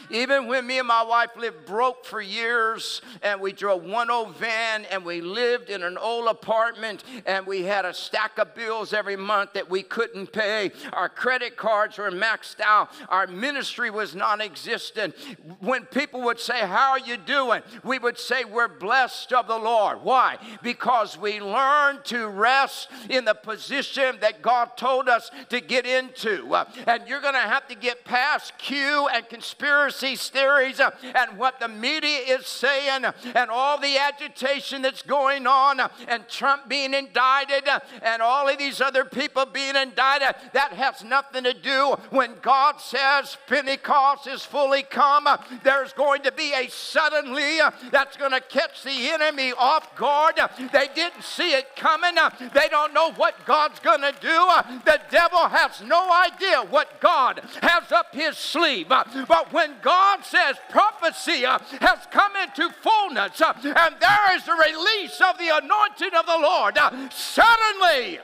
[0.09, 4.35] Even when me and my wife lived broke for years and we drove one old
[4.35, 8.93] van and we lived in an old apartment and we had a stack of bills
[8.93, 10.71] every month that we couldn't pay.
[10.93, 12.91] Our credit cards were maxed out.
[13.09, 15.15] Our ministry was non existent.
[15.59, 17.61] When people would say, How are you doing?
[17.83, 20.01] We would say, We're blessed of the Lord.
[20.03, 20.37] Why?
[20.61, 26.53] Because we learned to rest in the position that God told us to get into.
[26.53, 31.37] Uh, and you're going to have to get past QAnon conspiracy conspiracy theories uh, and
[31.37, 33.05] what the media is saying
[33.35, 38.57] and all the agitation that's going on and Trump being indicted uh, and all of
[38.57, 40.35] these other people being indicted.
[40.53, 45.27] That has nothing to do when God says Pentecost is fully come.
[45.27, 49.95] Uh, there's going to be a suddenly uh, that's going to catch the enemy off
[49.95, 50.39] guard.
[50.57, 52.15] They didn't see it coming.
[52.53, 54.47] They don't know what God's going to do.
[54.85, 58.87] The devil has no idea what God has up his sleeve.
[58.89, 64.53] But when God says prophecy uh, has come into fullness uh, and there is a
[64.53, 68.19] release of the anointing of the Lord, uh, suddenly.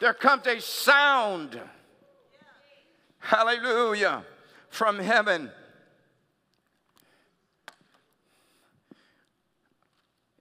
[0.00, 1.60] There comes a sound,
[3.18, 4.24] hallelujah,
[4.68, 5.50] from heaven.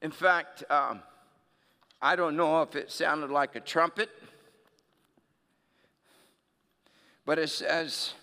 [0.01, 1.01] In fact, um,
[2.01, 4.11] I don't know if it sounded like a trumpet
[7.27, 8.13] But it says,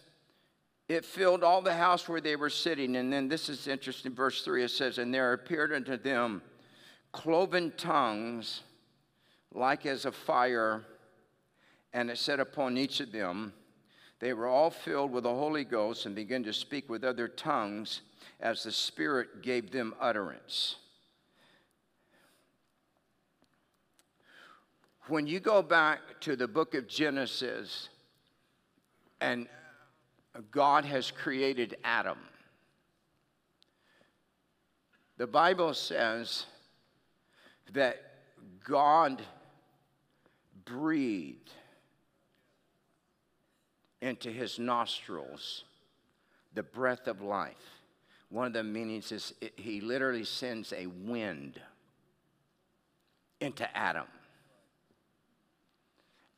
[0.89, 2.97] it filled all the house where they were sitting.
[2.97, 6.41] And then this is interesting, verse 3 it says, And there appeared unto them
[7.13, 8.63] cloven tongues
[9.53, 10.87] like as a fire,
[11.93, 13.53] and it set upon each of them.
[14.21, 18.01] They were all filled with the Holy Ghost and began to speak with other tongues
[18.41, 20.77] as the Spirit gave them utterance.
[25.09, 27.91] When you go back to the book of Genesis,
[29.25, 29.49] and
[30.51, 32.19] God has created Adam.
[35.17, 36.45] The Bible says
[37.73, 38.03] that
[38.63, 39.23] God
[40.67, 41.53] breathed
[44.03, 45.65] into his nostrils
[46.53, 47.55] the breath of life.
[48.29, 51.59] One of the meanings is it, he literally sends a wind
[53.41, 54.07] into Adam.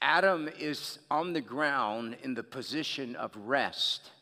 [0.07, 4.13] Adam is on the ground in the position of rest.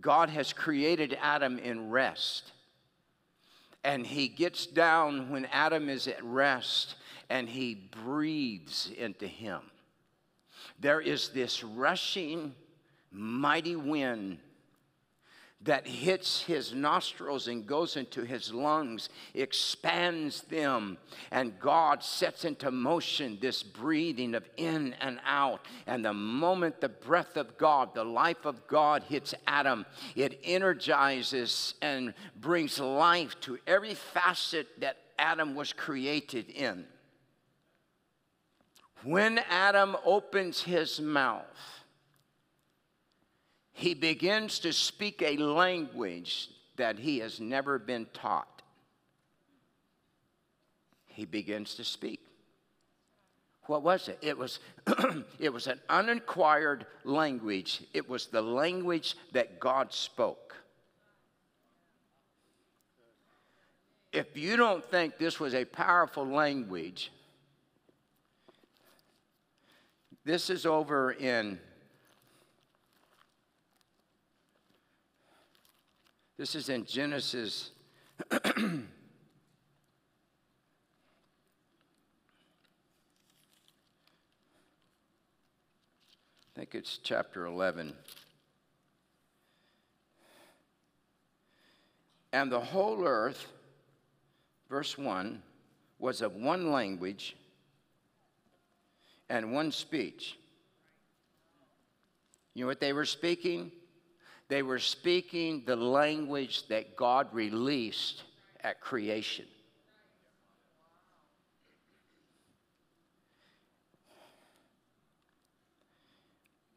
[0.00, 2.50] God has created Adam in rest.
[3.84, 6.96] And he gets down when Adam is at rest
[7.30, 9.60] and he breathes into him.
[10.80, 12.52] There is this rushing,
[13.12, 14.38] mighty wind
[15.66, 20.96] that hits his nostrils and goes into his lungs, expands them,
[21.30, 25.60] and God sets into motion this breathing of in and out.
[25.86, 31.74] And the moment the breath of God, the life of God hits Adam, it energizes
[31.82, 36.86] and brings life to every facet that Adam was created in.
[39.02, 41.44] When Adam opens his mouth,
[43.76, 48.62] he begins to speak a language that he has never been taught.
[51.04, 52.20] He begins to speak.
[53.64, 54.18] What was it?
[54.22, 54.60] It was,
[55.38, 57.82] it was an unacquired language.
[57.92, 60.56] It was the language that God spoke.
[64.10, 67.12] If you don't think this was a powerful language,
[70.24, 71.58] this is over in
[76.38, 77.70] This is in Genesis.
[78.30, 78.40] I
[86.54, 87.94] think it's chapter 11.
[92.34, 93.50] And the whole earth,
[94.68, 95.40] verse 1,
[95.98, 97.34] was of one language
[99.30, 100.38] and one speech.
[102.52, 103.72] You know what they were speaking?
[104.48, 108.22] They were speaking the language that God released
[108.62, 109.46] at creation.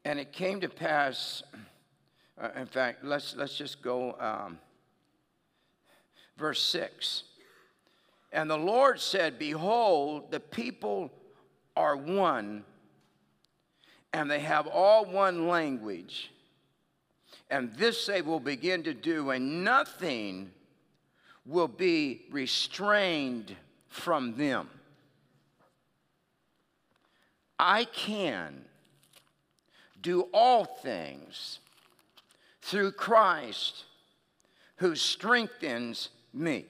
[0.04, 1.42] And it came to pass,
[2.40, 4.58] uh, in fact, let's, let's just go, um,
[6.36, 7.24] verse 6.
[8.32, 11.12] And the Lord said, Behold, the people
[11.76, 12.64] are one,
[14.12, 16.32] and they have all one language.
[17.50, 20.52] And this they will begin to do, and nothing
[21.44, 23.56] will be restrained
[23.88, 24.68] from them.
[27.58, 28.64] I can
[30.00, 31.58] do all things
[32.62, 33.84] through Christ
[34.76, 36.66] who strengthens me.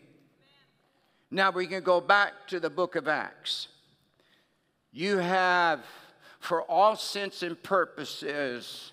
[1.30, 3.68] Now we can go back to the book of Acts.
[4.92, 5.84] You have,
[6.40, 8.90] for all sense and purposes,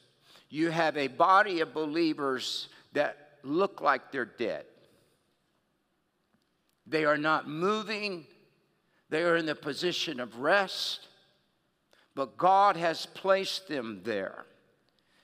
[0.50, 4.66] you have a body of believers that look like they're dead.
[6.86, 8.26] They are not moving,
[9.10, 11.08] they are in the position of rest,
[12.16, 14.45] but God has placed them there.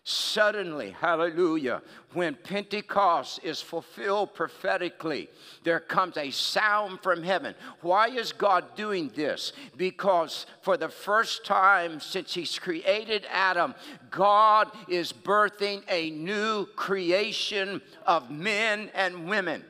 [0.05, 1.81] Suddenly, hallelujah,
[2.11, 5.29] when Pentecost is fulfilled prophetically,
[5.63, 7.55] there comes a sound from heaven.
[7.79, 9.53] Why is God doing this?
[9.77, 13.75] Because for the first time since He's created Adam,
[14.11, 19.63] God is birthing a new creation of men and women.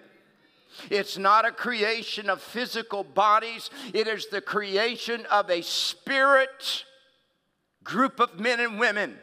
[0.90, 6.86] It's not a creation of physical bodies, it is the creation of a spirit
[7.84, 9.20] group of men and women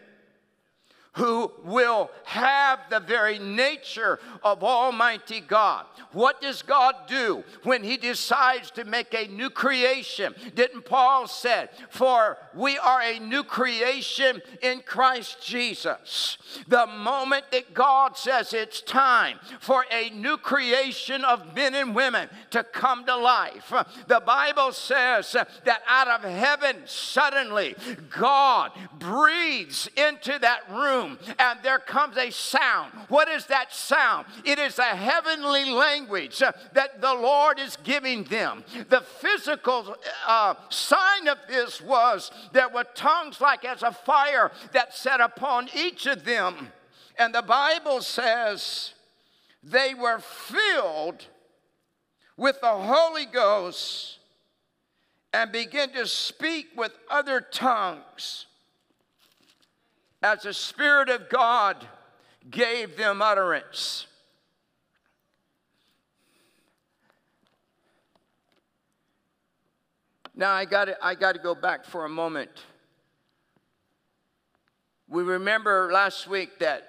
[1.14, 5.86] who will have the very nature of Almighty God.
[6.12, 10.34] What does God do when He decides to make a new creation?
[10.54, 16.38] Didn't Paul say, For we are a new creation in Christ Jesus.
[16.68, 22.28] The moment that God says it's time for a new creation of men and women
[22.50, 23.72] to come to life,
[24.06, 27.74] the Bible says that out of heaven, suddenly,
[28.16, 32.92] God breathes into that room room and there comes a sound.
[33.08, 34.26] What is that sound?
[34.44, 38.64] It is a heavenly language uh, that the Lord is giving them.
[38.88, 39.96] The physical
[40.26, 45.68] uh, sign of this was there were tongues like as a fire that set upon
[45.74, 46.68] each of them.
[47.18, 48.94] And the Bible says
[49.62, 51.26] they were filled
[52.36, 54.18] with the Holy Ghost
[55.32, 58.46] and began to speak with other tongues
[60.22, 61.86] as the Spirit of God
[62.50, 64.06] gave them utterance.
[70.34, 72.50] Now I got I to go back for a moment.
[75.08, 76.86] We remember last week that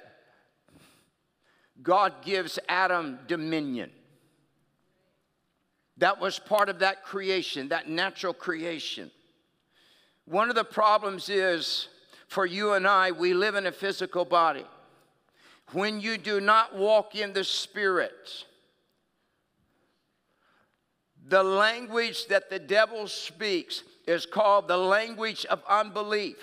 [1.82, 3.90] God gives Adam dominion.
[5.98, 9.12] That was part of that creation, that natural creation.
[10.26, 11.88] One of the problems is
[12.32, 14.64] for you and I, we live in a physical body.
[15.74, 18.46] When you do not walk in the Spirit,
[21.28, 26.38] the language that the devil speaks is called the language of unbelief.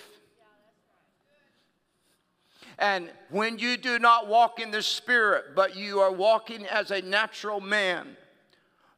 [2.78, 7.01] And when you do not walk in the Spirit, but you are walking as a
[7.01, 8.14] natural man,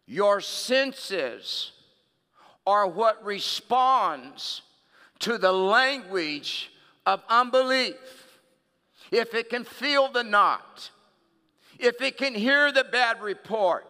[0.06, 1.70] your senses
[2.66, 4.62] are what responds
[5.20, 6.69] to the language
[7.06, 7.96] of unbelief.
[9.10, 10.90] If it can feel the knot,
[11.78, 13.86] if it can hear the bad report,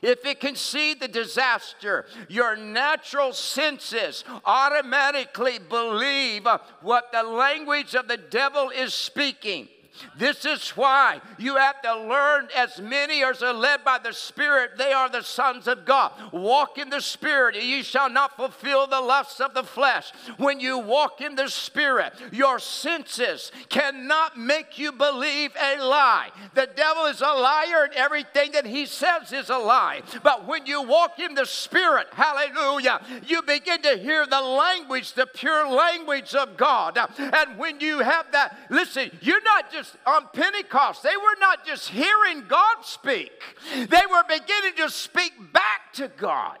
[0.00, 6.46] if it can see the disaster, your natural senses automatically believe
[6.82, 9.68] what the language of the devil is speaking.
[10.16, 14.72] This is why you have to learn as many as are led by the Spirit,
[14.78, 16.12] they are the sons of God.
[16.32, 20.12] Walk in the Spirit, and you shall not fulfill the lusts of the flesh.
[20.36, 26.30] When you walk in the Spirit, your senses cannot make you believe a lie.
[26.54, 30.02] The devil is a liar, and everything that he says is a lie.
[30.22, 35.26] But when you walk in the Spirit, hallelujah, you begin to hear the language, the
[35.26, 36.98] pure language of God.
[37.18, 41.88] And when you have that, listen, you're not just on Pentecost, they were not just
[41.88, 43.32] hearing God speak,
[43.74, 46.58] they were beginning to speak back to God.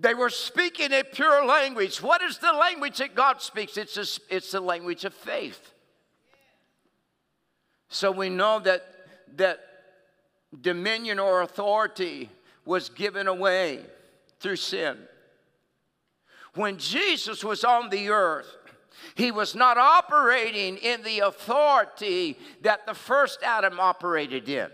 [0.00, 2.02] They were speaking a pure language.
[2.02, 3.76] What is the language that God speaks?
[3.76, 5.74] It's, a, it's the language of faith.
[7.90, 8.82] So we know that,
[9.36, 9.60] that
[10.58, 12.30] dominion or authority
[12.64, 13.80] was given away
[14.38, 14.96] through sin.
[16.54, 18.56] When Jesus was on the earth,
[19.14, 24.70] he was not operating in the authority that the first Adam operated in.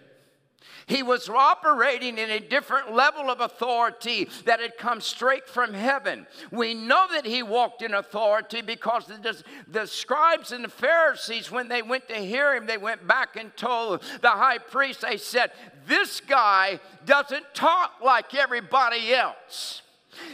[0.87, 6.29] He was operating in a different level of authority that had come straight from heaven.
[6.53, 11.67] We know that he walked in authority because the, the, scribes and the Pharisees, when
[11.67, 15.51] they went to hear him, they went back and told the high priest, they said,
[15.89, 19.83] This guy doesn't talk like everybody else.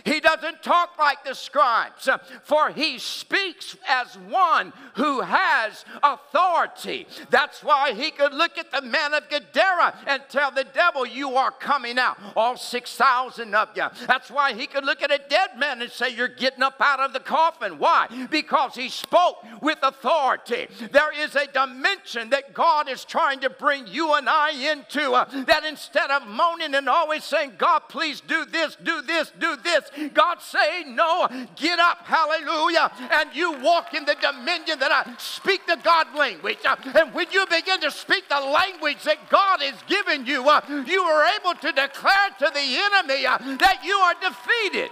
[0.05, 2.09] He doesn't talk like the scribes,
[2.43, 7.07] for he speaks as one who has authority.
[7.31, 11.37] That's why he could look at the man of Gadara and tell the devil, You
[11.37, 13.87] are coming out, all 6,000 of you.
[14.07, 17.01] That's why he could look at a dead man and say, You're getting up out
[17.01, 17.79] of the coffin.
[17.79, 18.09] Why?
[18.31, 20.69] Because he spoke with authority.
[20.91, 25.25] There is a dimension that God is trying to bring you and I into uh,
[25.45, 29.72] that instead of moaning and always saying, God, please do this, do this, do this
[29.73, 30.11] this.
[30.13, 35.67] God saying, No, get up, hallelujah, and you walk in the dominion that I speak
[35.67, 36.59] the God language.
[36.65, 41.03] And when you begin to speak the language that God has given you, uh, you
[41.03, 44.91] are able to declare to the enemy uh, that you are defeated.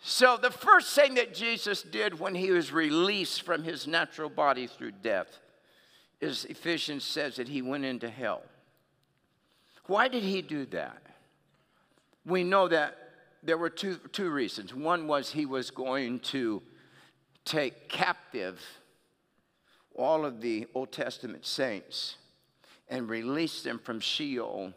[0.00, 4.66] So, the first thing that Jesus did when he was released from his natural body
[4.66, 5.38] through death
[6.20, 8.42] is Ephesians says that he went into hell.
[9.86, 11.02] Why did he do that?
[12.26, 12.96] We know that
[13.42, 14.74] there were two, two reasons.
[14.74, 16.62] One was he was going to
[17.44, 18.60] take captive
[19.94, 22.16] all of the Old Testament saints
[22.88, 24.72] and release them from Sheol.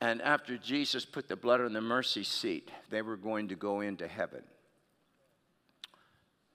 [0.00, 3.80] And after Jesus put the blood on the mercy seat, they were going to go
[3.80, 4.42] into heaven.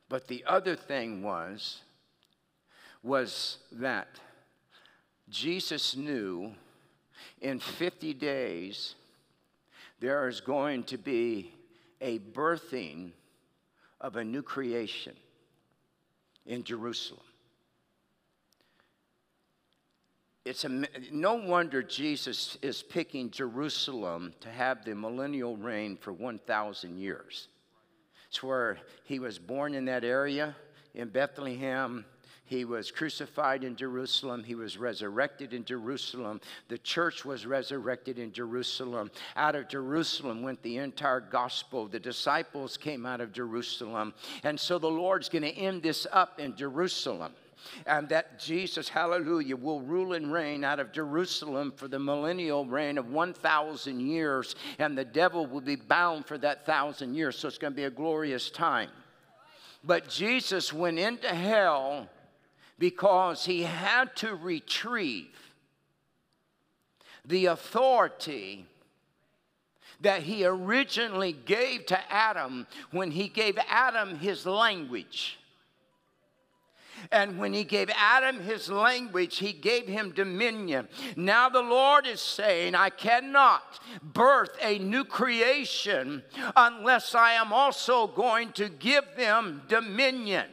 [0.09, 1.81] But the other thing was
[3.07, 4.07] was that
[5.29, 6.51] Jesus knew
[7.41, 8.95] in 50 days
[9.99, 11.53] there is going to be
[12.01, 13.11] a birthing
[13.99, 15.13] of a new creation
[16.45, 17.21] in Jerusalem.
[20.45, 26.97] It's a, no wonder Jesus is picking Jerusalem to have the millennial reign for 1,000
[26.97, 27.47] years.
[28.29, 30.55] It's where he was born in that area
[30.93, 32.05] in Bethlehem
[32.47, 34.41] he was crucified in Jerusalem.
[34.41, 36.39] He was resurrected in Jerusalem.
[36.69, 39.11] The church was resurrected in Jerusalem.
[39.35, 41.87] Out of Jerusalem went the entire gospel.
[41.87, 44.13] The disciples came out of Jerusalem.
[44.43, 47.33] And so the Lord's going to end this up in Jerusalem
[47.85, 52.97] and that Jesus, hallelujah, will rule and reign out of Jerusalem for the millennial reign
[52.97, 57.37] of 1,000 years, and the devil will be bound for that thousand years.
[57.37, 58.89] So it's going to be a glorious time.
[59.83, 62.07] But Jesus went into hell
[62.79, 65.51] because he had to retrieve
[67.25, 68.65] the authority
[70.01, 75.39] that he originally gave to Adam when he gave Adam his language.
[77.11, 80.87] And when he gave Adam his language, he gave him dominion.
[81.15, 86.23] Now the Lord is saying, I cannot birth a new creation
[86.55, 90.45] unless I am also going to give them dominion.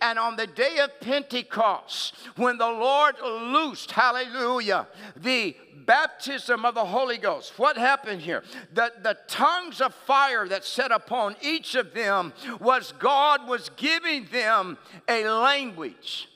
[0.00, 5.56] And on the day of Pentecost, when the Lord loosed, hallelujah, the
[5.86, 8.42] baptism of the Holy Ghost, what happened here?
[8.72, 14.26] The, the tongues of fire that set upon each of them was God was giving
[14.26, 16.28] them a language.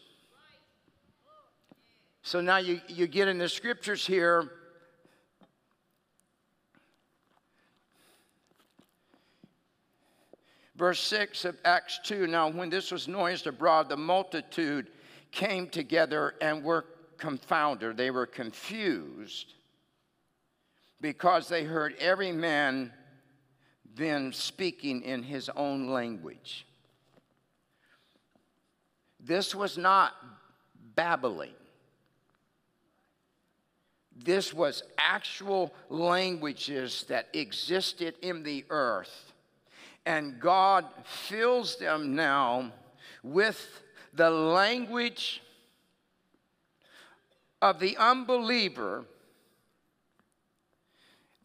[2.23, 4.51] So now you, you get in the scriptures here.
[10.77, 14.91] Verse 6 of Acts 2 Now, when this was noised abroad, the multitude
[15.33, 16.85] came together and were
[17.19, 17.97] confounded.
[17.97, 19.55] They were confused
[21.01, 22.93] because they heard every man
[23.95, 26.67] then speaking in his own language.
[29.19, 30.13] This was not
[30.95, 31.55] babbling.
[34.15, 39.26] This was actual languages that existed in the earth.
[40.07, 42.73] And God fills them now
[43.23, 43.83] with
[44.15, 45.43] the language
[47.61, 49.05] of the unbeliever,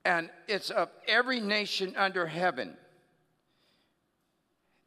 [0.06, 2.78] and it's of every nation under heaven.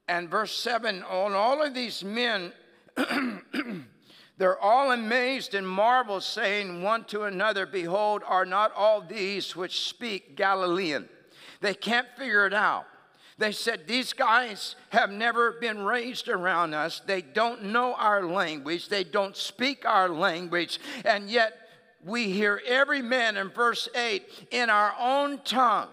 [0.07, 2.53] And verse 7 on all of these men,
[4.39, 9.89] they're all amazed and marvel, saying one to another, Behold, are not all these which
[9.89, 11.09] speak Galilean?
[11.61, 12.87] They can't figure it out.
[13.39, 17.01] They said, These guys have never been raised around us.
[17.05, 18.89] They don't know our language.
[18.89, 20.79] They don't speak our language.
[21.05, 21.59] And yet
[22.05, 25.89] we hear every man in verse 8 in our own tongue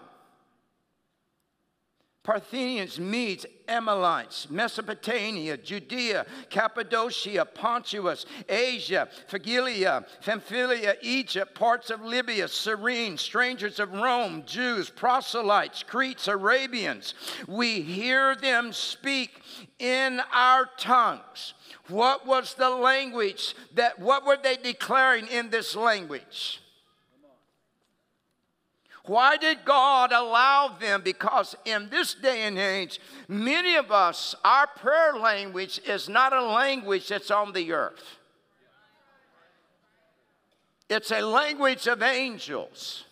[2.24, 13.18] Parthians, Medes, Amalekites, Mesopotamia, Judea, Cappadocia, Pontus, Asia, Phrygia, Pamphylia, Egypt, parts of Libya, Cyrene,
[13.18, 17.14] strangers of Rome, Jews, proselytes, Cretes, Arabians.
[17.48, 19.42] We hear them speak
[19.80, 21.54] in our tongues.
[21.88, 26.61] What was the language that, what were they declaring in this language?
[29.04, 31.02] Why did God allow them?
[31.02, 36.42] Because in this day and age, many of us, our prayer language is not a
[36.42, 38.18] language that's on the earth.
[40.88, 43.04] It's a language of angels.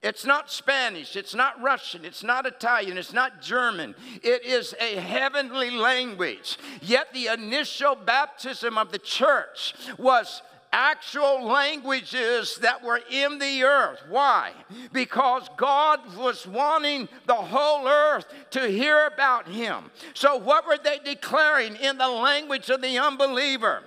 [0.00, 3.96] It's not Spanish, it's not Russian, it's not Italian, it's not German.
[4.22, 6.56] It is a heavenly language.
[6.80, 10.42] Yet the initial baptism of the church was
[10.72, 14.00] actual languages that were in the earth.
[14.08, 14.52] Why?
[14.92, 19.90] Because God was wanting the whole earth to hear about Him.
[20.14, 23.82] So, what were they declaring in the language of the unbeliever?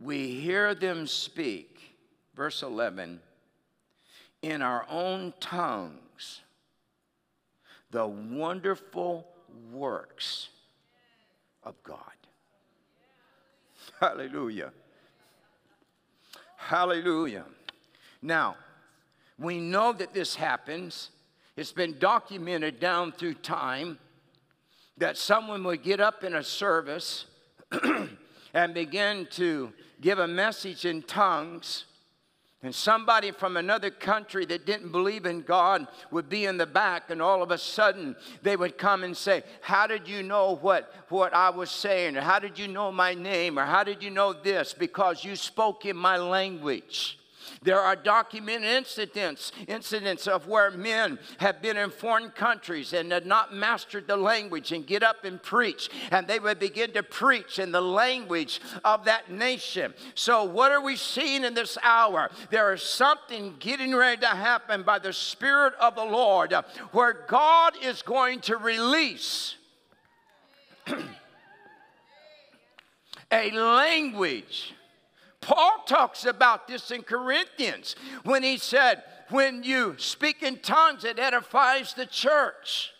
[0.00, 1.80] We hear them speak,
[2.34, 3.20] verse 11,
[4.42, 6.42] in our own tongues,
[7.90, 9.26] the wonderful
[9.72, 10.48] works
[11.62, 12.13] of God.
[14.00, 14.72] Hallelujah.
[16.56, 17.44] Hallelujah.
[18.22, 18.56] Now,
[19.38, 21.10] we know that this happens.
[21.56, 23.98] It's been documented down through time
[24.96, 27.26] that someone would get up in a service
[28.54, 31.84] and begin to give a message in tongues
[32.64, 37.10] and somebody from another country that didn't believe in God would be in the back,
[37.10, 40.90] and all of a sudden they would come and say, How did you know what,
[41.10, 42.16] what I was saying?
[42.16, 43.58] Or how did you know my name?
[43.58, 44.72] Or how did you know this?
[44.72, 47.18] Because you spoke in my language.
[47.62, 53.26] There are documented incidents, incidents of where men have been in foreign countries and had
[53.26, 57.58] not mastered the language and get up and preach, and they would begin to preach
[57.58, 59.94] in the language of that nation.
[60.14, 62.30] So, what are we seeing in this hour?
[62.50, 67.24] There is something getting ready to happen by the Spirit of the Lord uh, where
[67.26, 69.56] God is going to release.
[73.32, 74.74] a language
[75.44, 81.18] Paul talks about this in Corinthians when he said, When you speak in tongues, it
[81.18, 82.94] edifies the church.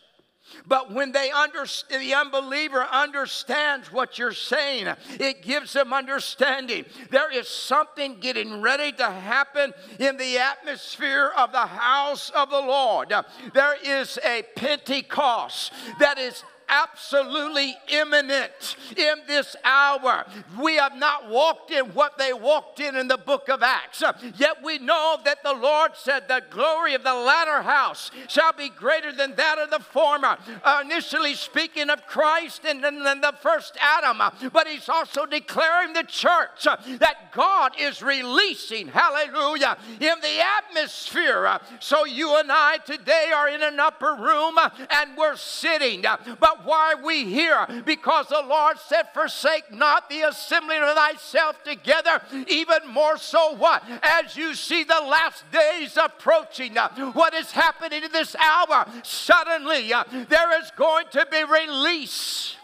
[0.67, 4.89] But when they understand, the unbeliever understands what you're saying,
[5.19, 6.85] it gives them understanding.
[7.11, 12.61] There is something getting ready to happen in the atmosphere of the house of the
[12.61, 13.13] Lord.
[13.55, 20.25] There is a Pentecost that is absolutely imminent in this hour.
[20.61, 24.03] We have not walked in what they walked in in the book of Acts.
[24.37, 28.69] Yet we know that the Lord said, The glory of the latter house shall be
[28.69, 30.39] greater than that of the former.
[30.63, 34.21] Uh, initially speaking of Christ and then the first Adam,
[34.53, 41.59] but he's also declaring the church that God is releasing, hallelujah, in the atmosphere.
[41.81, 44.57] So you and I today are in an upper room
[44.91, 46.07] and we're sitting.
[46.07, 46.17] Uh,
[46.65, 47.67] Why we here?
[47.85, 53.83] Because the Lord said, Forsake not the assembling of thyself together, even more so what?
[54.03, 58.87] As you see the last days approaching, uh, what is happening in this hour?
[59.03, 62.57] Suddenly, uh, there is going to be release.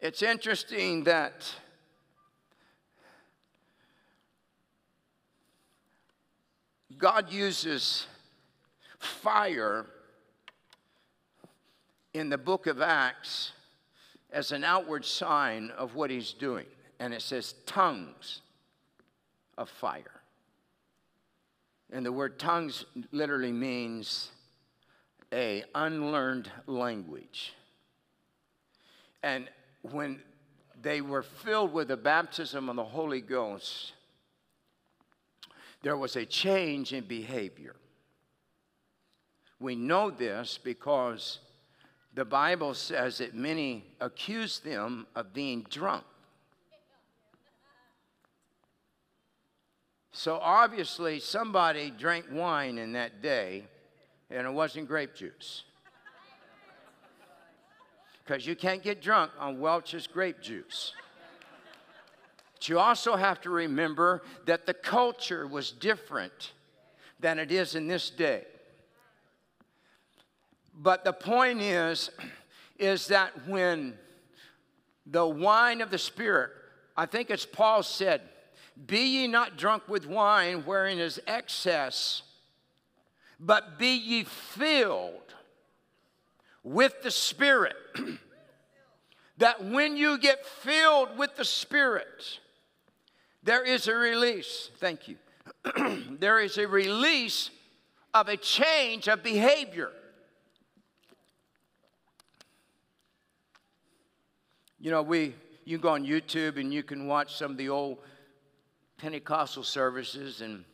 [0.00, 1.54] It's interesting that
[7.00, 8.06] God uses
[8.98, 9.86] fire
[12.12, 13.52] in the book of Acts
[14.30, 16.66] as an outward sign of what he's doing.
[16.98, 18.42] And it says tongues
[19.56, 20.20] of fire.
[21.90, 24.30] And the word tongues literally means
[25.32, 27.54] a unlearned language.
[29.22, 29.48] And
[29.82, 30.20] when
[30.82, 33.94] they were filled with the baptism of the Holy Ghost,
[35.82, 37.76] there was a change in behavior.
[39.58, 41.40] We know this because
[42.14, 46.04] the Bible says that many accused them of being drunk.
[50.12, 53.64] So obviously, somebody drank wine in that day,
[54.28, 55.64] and it wasn't grape juice.
[58.24, 60.92] Because you can't get drunk on Welch's grape juice.
[62.60, 66.52] But you also have to remember that the culture was different
[67.18, 68.44] than it is in this day.
[70.74, 72.10] But the point is,
[72.78, 73.94] is that when
[75.06, 76.50] the wine of the Spirit,
[76.98, 78.20] I think it's Paul said,
[78.86, 82.20] Be ye not drunk with wine wherein is excess,
[83.38, 85.34] but be ye filled
[86.62, 87.76] with the Spirit.
[89.38, 92.38] that when you get filled with the Spirit,
[93.42, 94.70] there is a release.
[94.78, 95.16] Thank you.
[96.18, 97.50] there is a release
[98.12, 99.90] of a change of behavior.
[104.78, 105.34] You know, we
[105.64, 107.98] you can go on YouTube and you can watch some of the old
[108.98, 110.64] Pentecostal services, and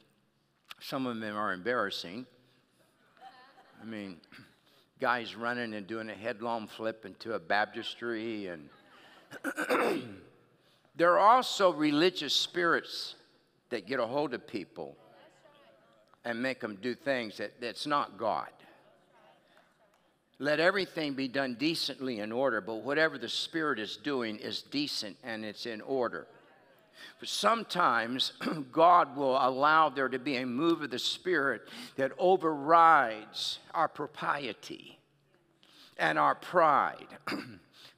[0.81, 2.27] some of them are embarrassing.
[3.81, 4.17] I mean,
[5.01, 8.69] guys running and doing a headlong flip into a baptistry, and
[10.97, 13.15] there are also religious spirits
[13.71, 14.97] that get a hold of people
[16.25, 18.49] and make them do things that, that's not God.
[20.39, 25.17] Let everything be done decently in order, but whatever the Spirit is doing is decent
[25.23, 26.27] and it's in order.
[27.21, 28.33] But sometimes
[28.73, 31.63] God will allow there to be a move of the Spirit
[31.97, 34.99] that overrides our propriety
[35.99, 37.07] and our pride.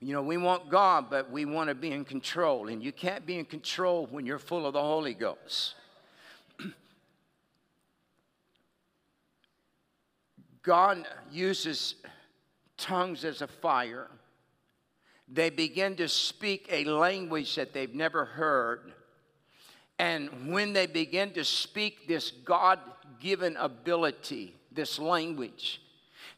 [0.01, 2.69] you know, we want God, but we want to be in control.
[2.69, 5.75] And you can't be in control when you're full of the Holy Ghost.
[10.63, 11.97] God uses
[12.77, 14.07] tongues as a fire.
[15.27, 18.93] They begin to speak a language that they've never heard.
[19.99, 22.79] And when they begin to speak this God
[23.21, 25.83] given ability, this language,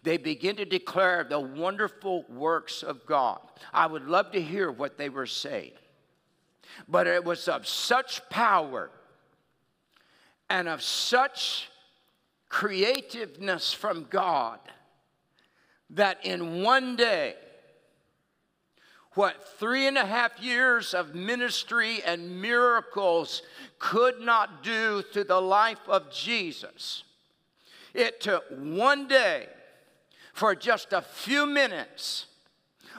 [0.03, 3.41] they begin to declare the wonderful works of God.
[3.72, 5.72] I would love to hear what they were saying.
[6.88, 8.91] But it was of such power
[10.49, 11.68] and of such
[12.49, 14.58] creativeness from God
[15.91, 17.34] that in one day,
[19.14, 23.42] what three and a half years of ministry and miracles
[23.79, 27.03] could not do to the life of Jesus,
[27.92, 29.49] it took one day
[30.41, 32.25] for just a few minutes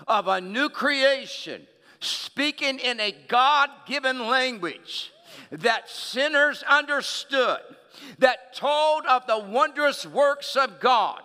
[0.07, 1.65] of a new creation
[1.99, 5.11] speaking in a God given language
[5.49, 7.57] that sinners understood,
[8.19, 11.19] that told of the wondrous works of God,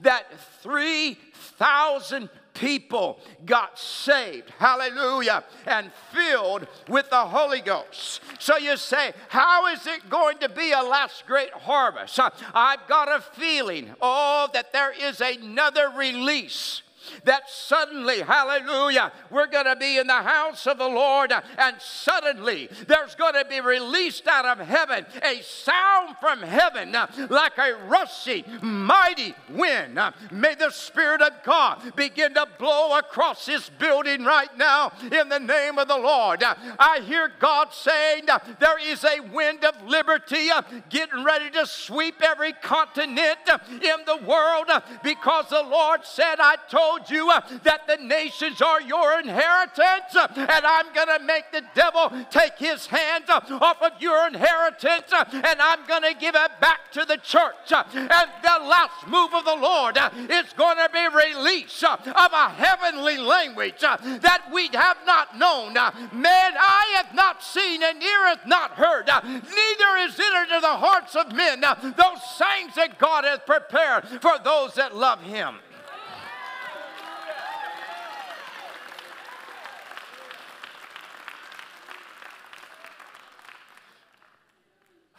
[0.00, 0.26] that
[0.60, 2.28] 3,000
[2.60, 8.20] people got saved, hallelujah, and filled with the Holy Ghost.
[8.38, 12.20] So you say, How is it going to be a last great harvest?
[12.54, 16.82] I've got a feeling, oh, that there is another release
[17.24, 22.68] that suddenly, hallelujah, we're going to be in the house of the Lord, and suddenly
[22.86, 26.92] there's going to be released out of heaven a sound from heaven
[27.28, 29.98] like a rushing, mighty wind.
[30.30, 35.38] May the Spirit of God begin to blow across this building right now in the
[35.38, 36.42] name of the Lord.
[36.42, 38.24] I hear God saying
[38.58, 40.48] there is a wind of liberty
[40.88, 43.38] getting ready to sweep every continent
[43.70, 44.70] in the world
[45.02, 50.26] because the Lord said, I told you uh, that the nations are your inheritance, uh,
[50.36, 55.12] and I'm going to make the devil take his hands uh, off of your inheritance,
[55.12, 57.72] uh, and I'm going to give it back to the church.
[57.72, 62.00] Uh, and the last move of the Lord uh, is going to be release of
[62.06, 65.74] a heavenly language that we have not known.
[65.74, 70.76] Man, I have not seen, and ear hath not heard, neither is it into the
[70.76, 75.56] hearts of men those things that God hath prepared for those that love Him.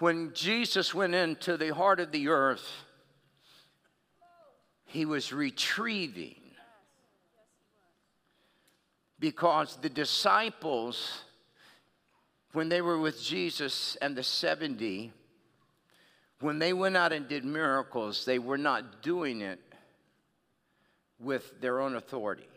[0.02, 2.68] When Jesus went into the heart of the earth,
[4.86, 6.42] he was retrieving
[9.20, 11.22] because the disciples,
[12.54, 15.14] when they were with Jesus and the 70,
[16.40, 19.60] when they went out and did miracles, they were not doing it
[21.20, 22.50] with their own authority.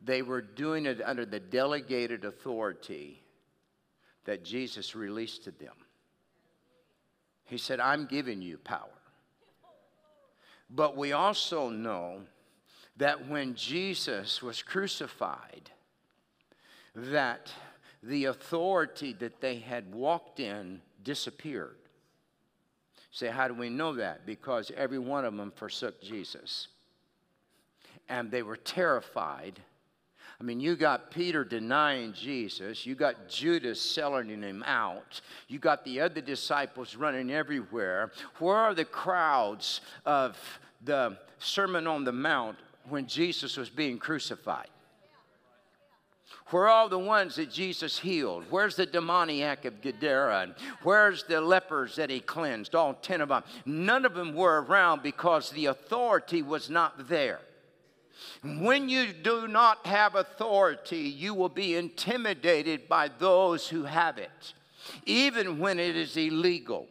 [0.00, 3.22] They were doing it under the delegated authority
[4.28, 5.72] that Jesus released to them.
[7.46, 8.90] He said, I'm giving you power.
[10.68, 12.20] But we also know
[12.98, 15.70] that when Jesus was crucified,
[16.94, 17.50] that
[18.02, 21.78] the authority that they had walked in disappeared.
[23.10, 24.26] Say, how do we know that?
[24.26, 26.68] Because every one of them forsook Jesus.
[28.10, 29.58] And they were terrified.
[30.40, 32.86] I mean, you got Peter denying Jesus.
[32.86, 35.20] You got Judas selling him out.
[35.48, 38.12] You got the other disciples running everywhere.
[38.38, 40.38] Where are the crowds of
[40.84, 42.56] the Sermon on the Mount
[42.88, 44.68] when Jesus was being crucified?
[46.50, 48.44] Where are all the ones that Jesus healed?
[48.48, 50.54] Where's the demoniac of Gadara?
[50.82, 52.74] Where's the lepers that he cleansed?
[52.74, 53.42] All 10 of them.
[53.66, 57.40] None of them were around because the authority was not there.
[58.42, 64.54] When you do not have authority, you will be intimidated by those who have it,
[65.06, 66.86] even when it is illegal.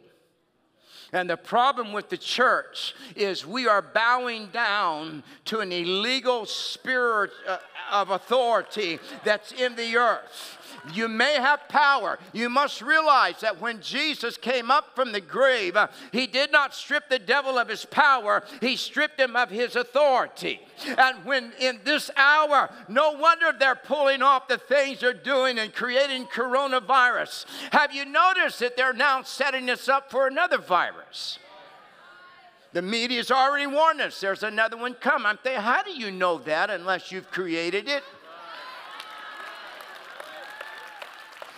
[1.12, 7.30] And the problem with the church is we are bowing down to an illegal spirit
[7.46, 7.58] uh,
[7.90, 10.57] of authority that's in the earth.
[10.94, 12.18] You may have power.
[12.32, 16.74] You must realize that when Jesus came up from the grave, uh, he did not
[16.74, 20.60] strip the devil of his power, he stripped him of his authority.
[20.96, 25.74] And when in this hour, no wonder they're pulling off the things they're doing and
[25.74, 27.46] creating coronavirus.
[27.72, 31.38] Have you noticed that they're now setting us up for another virus?
[32.72, 35.26] The media's already warned us there's another one coming.
[35.26, 38.02] I'm thinking, how do you know that unless you've created it?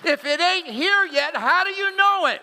[0.04, 2.42] If it ain't here yet, how do you know it?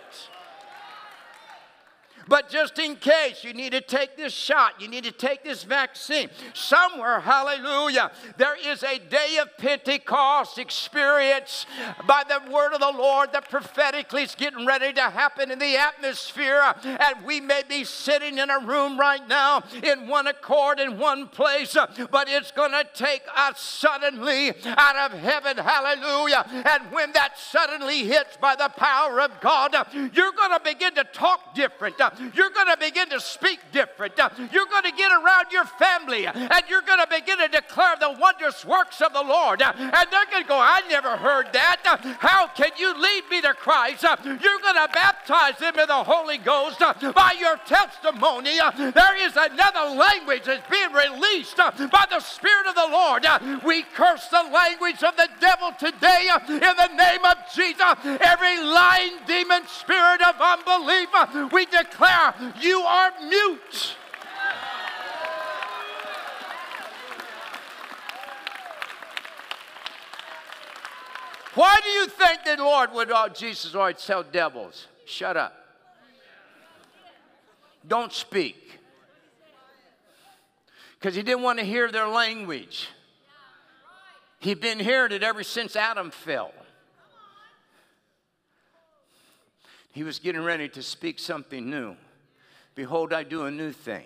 [2.28, 5.64] But just in case you need to take this shot, you need to take this
[5.64, 6.30] vaccine.
[6.54, 11.66] Somewhere, hallelujah, there is a day of Pentecost experience
[12.06, 15.78] by the word of the Lord that prophetically is getting ready to happen in the
[15.78, 16.62] atmosphere.
[16.84, 21.28] And we may be sitting in a room right now in one accord in one
[21.28, 21.78] place,
[22.12, 26.46] but it's going to take us suddenly out of heaven, hallelujah.
[26.66, 31.04] And when that suddenly hits by the power of God, you're going to begin to
[31.06, 31.98] talk different
[32.34, 34.14] you're going to begin to speak different.
[34.52, 38.16] You're going to get around your family and you're going to begin to declare the
[38.20, 39.62] wondrous works of the Lord.
[39.62, 41.84] And they're going to go, I never heard that.
[42.20, 44.04] How can you lead me to Christ?
[44.04, 48.58] You're going to baptize them in the Holy Ghost by your testimony.
[48.78, 53.26] There is another language that's being released by the Spirit of the Lord.
[53.64, 57.96] We curse the language of the devil today in the name of Jesus.
[58.22, 61.10] Every lying demon spirit of unbelief,
[61.52, 62.07] we declare
[62.62, 63.96] you are mute.
[71.56, 75.56] Why do you think the Lord would, oh, Jesus always tell devils, shut up.
[77.88, 78.80] Don't speak.
[81.00, 82.90] Because he didn't want to hear their language.
[84.40, 86.54] He'd been hearing it ever since Adam fell.
[89.98, 91.96] He was getting ready to speak something new.
[92.76, 94.06] Behold, I do a new thing.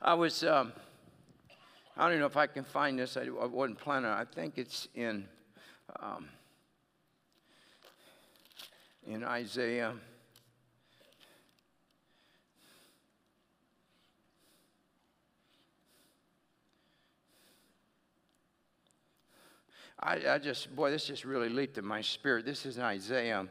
[0.00, 0.72] I was, um,
[1.96, 3.16] I don't know if I can find this.
[3.16, 4.10] I, wasn't planning.
[4.10, 5.28] I think it's in,
[6.00, 6.28] um,
[9.06, 9.94] in Isaiah.
[20.02, 22.44] I, I just, boy, this just really leaped in my spirit.
[22.44, 23.46] This is in Isaiah.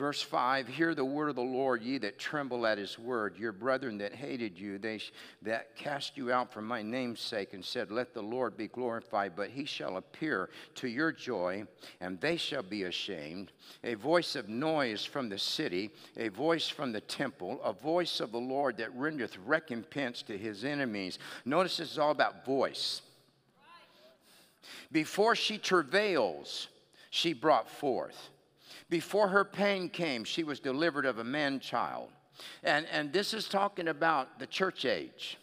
[0.00, 3.36] Verse 5 Hear the word of the Lord, ye that tremble at his word.
[3.36, 4.98] Your brethren that hated you, they
[5.42, 9.34] that cast you out for my name's sake, and said, Let the Lord be glorified.
[9.36, 11.64] But he shall appear to your joy,
[12.00, 13.52] and they shall be ashamed.
[13.84, 18.32] A voice of noise from the city, a voice from the temple, a voice of
[18.32, 21.18] the Lord that rendereth recompense to his enemies.
[21.44, 23.02] Notice this is all about voice.
[24.90, 26.68] Before she travails,
[27.10, 28.30] she brought forth.
[28.90, 32.10] Before her pain came, she was delivered of a man child.
[32.62, 35.38] And, and this is talking about the church age.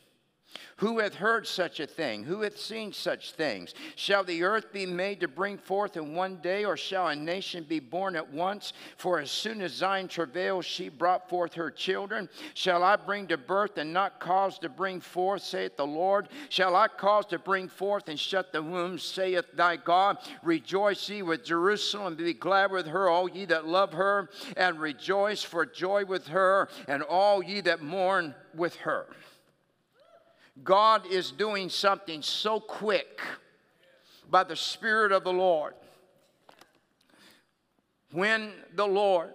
[0.78, 2.24] Who hath heard such a thing?
[2.24, 3.74] Who hath seen such things?
[3.96, 7.66] Shall the earth be made to bring forth in one day, or shall a nation
[7.68, 8.74] be born at once?
[8.96, 12.30] For as soon as Zion travailed, she brought forth her children.
[12.54, 16.30] Shall I bring to birth and not cause to bring forth, saith the Lord?
[16.50, 20.20] Shall I cause to bring forth and shut the womb, saith thy God?
[20.44, 25.42] Rejoice ye with Jerusalem, be glad with her, all ye that love her, and rejoice
[25.42, 29.08] for joy with her, and all ye that mourn with her.
[30.64, 33.22] God is doing something so quick
[34.30, 35.74] by the Spirit of the Lord.
[38.12, 39.34] When the Lord,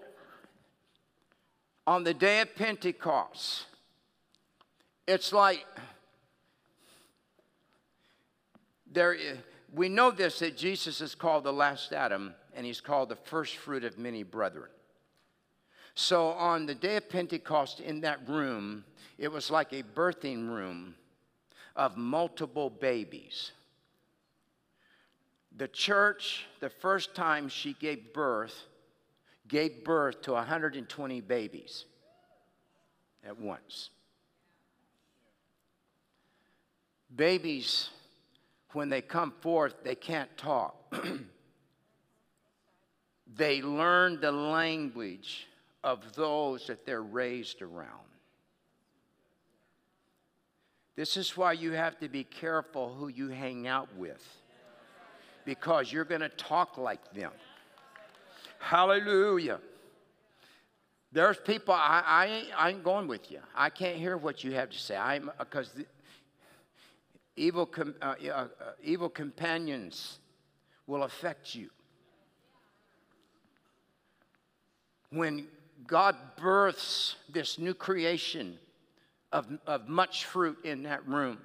[1.87, 3.67] on the day of Pentecost,
[5.07, 5.67] it's like
[8.91, 9.17] there,
[9.73, 13.57] we know this that Jesus is called the last Adam and he's called the first
[13.57, 14.69] fruit of many brethren.
[15.95, 18.85] So on the day of Pentecost in that room,
[19.19, 20.95] it was like a birthing room
[21.77, 23.53] of multiple babies.
[25.57, 28.55] The church, the first time she gave birth,
[29.49, 31.85] gave birth to 120 babies
[33.25, 33.91] at once.
[37.15, 37.91] Babies,
[38.73, 40.77] when they come forth, they can't talk.
[43.37, 45.47] they learn the language
[45.85, 48.12] of those that they're raised around.
[50.95, 54.23] This is why you have to be careful who you hang out with
[55.45, 57.33] because you're going to talk like them.
[58.59, 59.59] Hallelujah.
[61.11, 63.41] There's people, I, I, ain't, I ain't going with you.
[63.55, 64.97] I can't hear what you have to say.
[64.97, 65.71] I'm because
[67.37, 68.49] evil, com, uh, uh, uh,
[68.83, 70.19] evil companions
[70.87, 71.69] will affect you.
[75.11, 75.47] When
[75.87, 78.59] God births this new creation,
[79.33, 81.39] of, of much fruit in that room.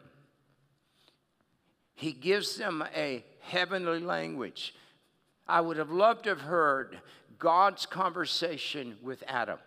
[1.96, 4.76] He gives them a heavenly language.
[5.48, 7.00] I would have loved to have heard
[7.40, 9.60] God's conversation with Adam.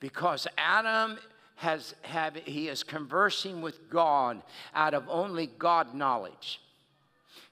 [0.00, 1.18] Because Adam
[1.56, 4.42] has have, he is conversing with God
[4.74, 6.60] out of only God knowledge.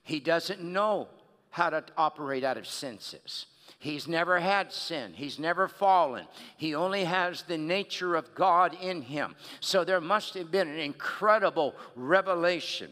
[0.03, 1.07] He doesn't know
[1.51, 3.45] how to operate out of senses.
[3.83, 5.11] He's never had sin.
[5.13, 6.25] He's never fallen.
[6.55, 9.35] He only has the nature of God in him.
[9.59, 12.91] So there must have been an incredible revelation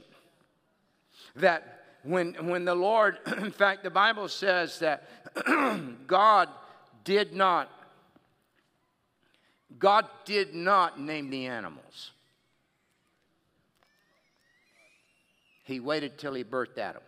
[1.38, 5.08] that when, when the Lord, in fact, the Bible says that
[6.08, 6.50] God
[7.06, 7.72] did not,
[9.80, 12.12] God did not name the animals.
[15.64, 17.02] He waited till he birthed Adam.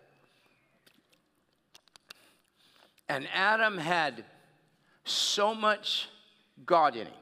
[3.14, 4.26] And Adam had
[5.04, 6.10] so much
[6.66, 7.14] God in him.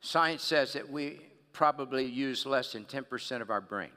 [0.00, 1.20] Science says that we
[1.52, 3.90] probably use less than 10% of our brain.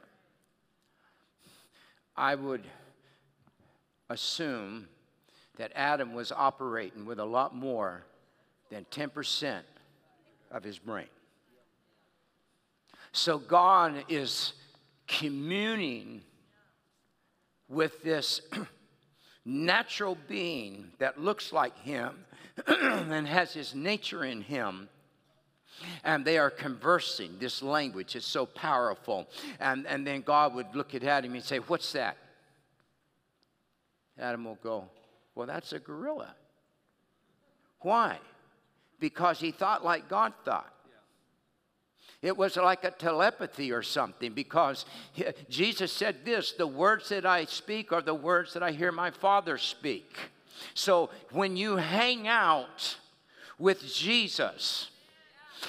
[2.14, 2.64] I would
[4.10, 4.88] assume
[5.56, 8.04] that Adam was operating with a lot more
[8.68, 9.62] than 10%
[10.50, 11.08] of his brain.
[13.12, 14.52] So God is
[15.06, 16.20] communing
[17.70, 18.42] with this
[19.44, 22.24] natural being that looks like him
[22.66, 24.88] and has his nature in him.
[26.04, 27.36] And they are conversing.
[27.40, 29.26] This language is so powerful.
[29.58, 32.16] And, and then God would look at Adam and say, What's that?
[34.18, 34.88] Adam will go,
[35.34, 36.34] Well, that's a gorilla.
[37.80, 38.18] Why?
[39.00, 40.73] Because he thought like God thought.
[42.24, 44.86] It was like a telepathy or something because
[45.50, 49.10] Jesus said this the words that I speak are the words that I hear my
[49.10, 50.16] Father speak.
[50.72, 52.96] So when you hang out
[53.58, 54.88] with Jesus.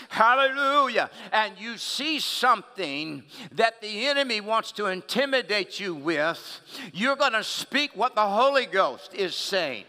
[0.08, 1.10] Hallelujah.
[1.34, 6.62] And you see something that the enemy wants to intimidate you with,
[6.94, 9.86] you're going to speak what the Holy Ghost is saying.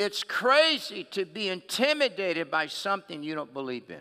[0.00, 4.00] It's crazy to be intimidated by something you don't believe in.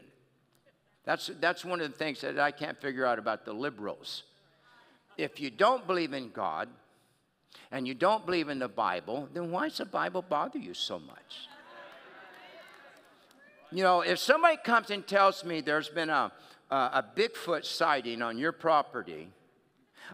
[1.04, 4.24] That's, that's one of the things that I can't figure out about the liberals.
[5.18, 6.70] If you don't believe in God
[7.70, 11.00] and you don't believe in the Bible, then why does the Bible bother you so
[11.00, 11.50] much?
[13.70, 16.32] You know, if somebody comes and tells me there's been a,
[16.72, 19.28] a, a Bigfoot sighting on your property,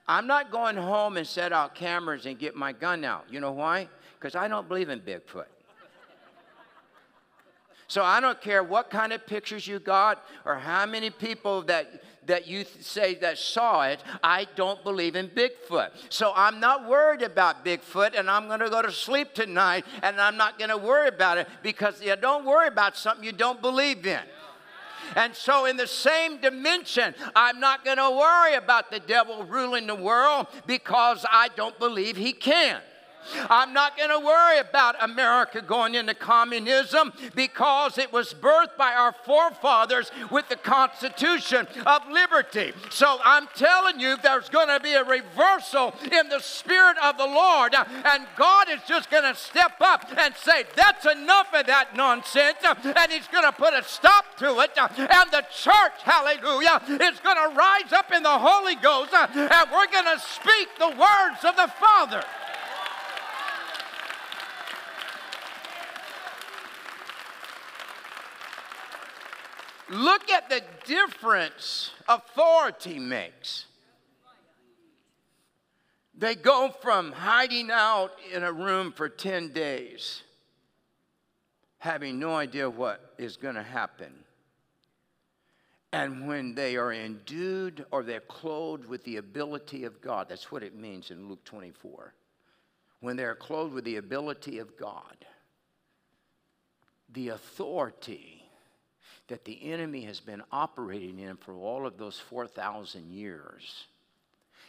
[0.07, 3.25] I'm not going home and set out cameras and get my gun out.
[3.29, 3.87] You know why?
[4.19, 5.45] Because I don't believe in Bigfoot.
[7.87, 12.01] So I don't care what kind of pictures you got or how many people that
[12.27, 15.91] that you th- say that saw it, I don't believe in Bigfoot.
[16.09, 20.19] So I'm not worried about Bigfoot and I'm going to go to sleep tonight and
[20.19, 23.61] I'm not going to worry about it because you don't worry about something you don't
[23.61, 24.21] believe in.
[25.15, 29.85] And so, in the same dimension, I'm not going to worry about the devil ruling
[29.85, 32.81] the world because I don't believe he can.
[33.49, 38.93] I'm not going to worry about America going into communism because it was birthed by
[38.93, 42.73] our forefathers with the Constitution of liberty.
[42.89, 47.25] So I'm telling you, there's going to be a reversal in the Spirit of the
[47.25, 51.95] Lord, and God is just going to step up and say, That's enough of that
[51.95, 54.71] nonsense, and He's going to put a stop to it.
[54.77, 59.91] And the church, hallelujah, is going to rise up in the Holy Ghost, and we're
[59.91, 62.23] going to speak the words of the Father.
[69.89, 73.65] Look at the difference authority makes.
[76.17, 80.23] They go from hiding out in a room for 10 days,
[81.77, 84.13] having no idea what is going to happen.
[85.91, 90.63] And when they are endued or they're clothed with the ability of God, that's what
[90.63, 92.13] it means in Luke 24.
[93.01, 95.25] When they're clothed with the ability of God,
[97.13, 98.34] the authority
[99.27, 103.85] that the enemy has been operating in for all of those 4,000 years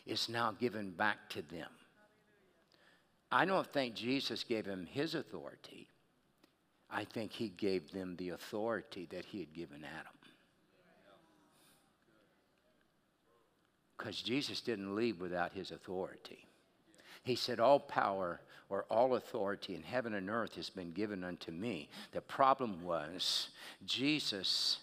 [0.07, 1.69] is now given back to them.
[3.31, 5.89] I don't think Jesus gave him his authority.
[6.91, 10.13] I think he gave them the authority that he had given Adam.
[13.99, 16.47] Because Jesus didn't leave without his authority.
[17.25, 21.53] He said, All power or all authority in heaven and earth has been given unto
[21.53, 21.89] me.
[22.13, 23.51] The problem was
[23.85, 24.79] Jesus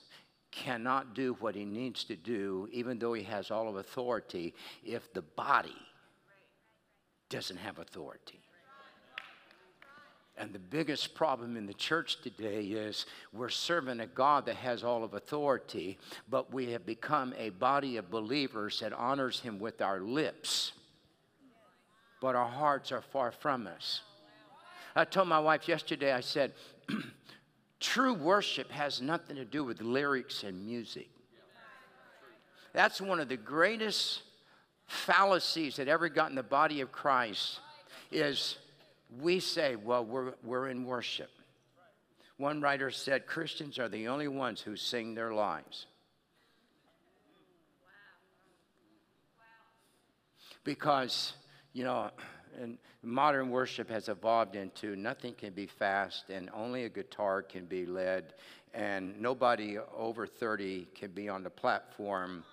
[0.52, 4.54] cannot do what he needs to do, even though he has all of authority,
[4.86, 5.76] if the body
[7.30, 8.40] doesn't have authority.
[10.38, 14.84] And the biggest problem in the church today is we're serving a God that has
[14.84, 19.82] all of authority, but we have become a body of believers that honors him with
[19.82, 20.74] our lips
[22.24, 24.02] but our hearts are far from us.
[24.96, 26.54] I told my wife yesterday, I said,
[27.82, 31.10] true worship has nothing to do with lyrics and music.
[32.72, 34.22] That's one of the greatest
[34.88, 37.60] fallacies that ever got in the body of Christ
[38.10, 38.58] is
[39.20, 41.30] we say, well, we're, we're in worship.
[42.38, 45.88] One writer said Christians are the only ones who sing their lives.
[50.64, 51.34] Because
[51.74, 52.10] you know,
[52.62, 57.66] and modern worship has evolved into nothing can be fast and only a guitar can
[57.66, 58.34] be led
[58.74, 62.44] and nobody over 30 can be on the platform.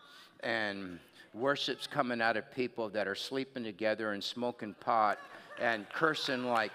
[0.42, 0.98] And
[1.34, 5.18] worship's coming out of people that are sleeping together and smoking pot
[5.60, 6.72] and cursing like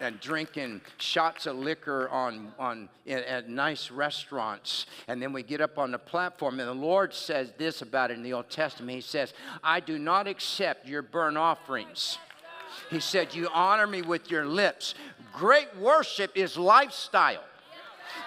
[0.00, 5.78] and drinking shots of liquor on, on at nice restaurants and then we get up
[5.78, 9.00] on the platform and the lord says this about it in the old testament he
[9.00, 12.18] says i do not accept your burnt offerings
[12.90, 14.94] he said you honor me with your lips
[15.32, 17.44] great worship is lifestyle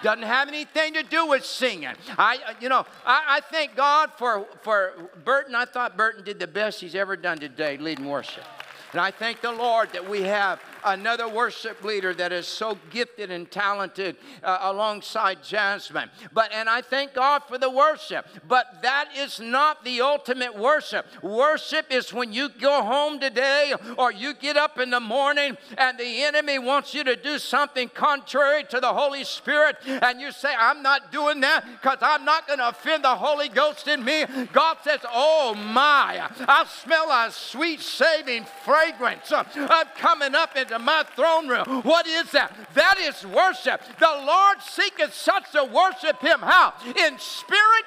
[0.02, 1.94] doesn't have anything to do with singing.
[2.16, 4.92] I, uh, you know, I, I thank God for, for
[5.24, 5.54] Burton.
[5.54, 8.44] I thought Burton did the best he's ever done today leading worship.
[8.92, 13.30] And I thank the Lord that we have another worship leader that is so gifted
[13.30, 16.10] and talented uh, alongside Jasmine.
[16.32, 18.26] But and I thank God for the worship.
[18.46, 21.06] But that is not the ultimate worship.
[21.22, 25.98] Worship is when you go home today or you get up in the morning and
[25.98, 30.52] the enemy wants you to do something contrary to the Holy Spirit and you say
[30.58, 34.24] I'm not doing that cuz I'm not going to offend the Holy Ghost in me.
[34.52, 39.46] God says, "Oh my, I smell a sweet saving fragrance of
[39.96, 41.82] coming up and into my throne room.
[41.82, 42.54] What is that?
[42.74, 43.80] That is worship.
[43.98, 46.40] The Lord seeketh such to worship him.
[46.40, 46.74] How?
[46.86, 47.84] In spirit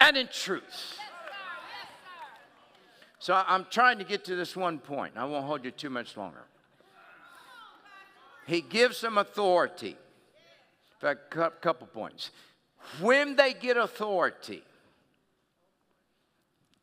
[0.00, 0.98] and in truth.
[3.18, 5.14] So I'm trying to get to this one point.
[5.16, 6.44] I won't hold you too much longer.
[8.46, 9.90] He gives them authority.
[9.90, 12.30] In fact, a couple points.
[13.00, 14.62] When they get authority,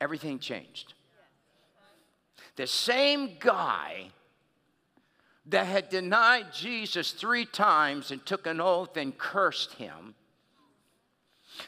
[0.01, 0.93] everything changed.
[2.55, 4.11] The same guy
[5.47, 10.15] that had denied Jesus three times and took an oath and cursed him.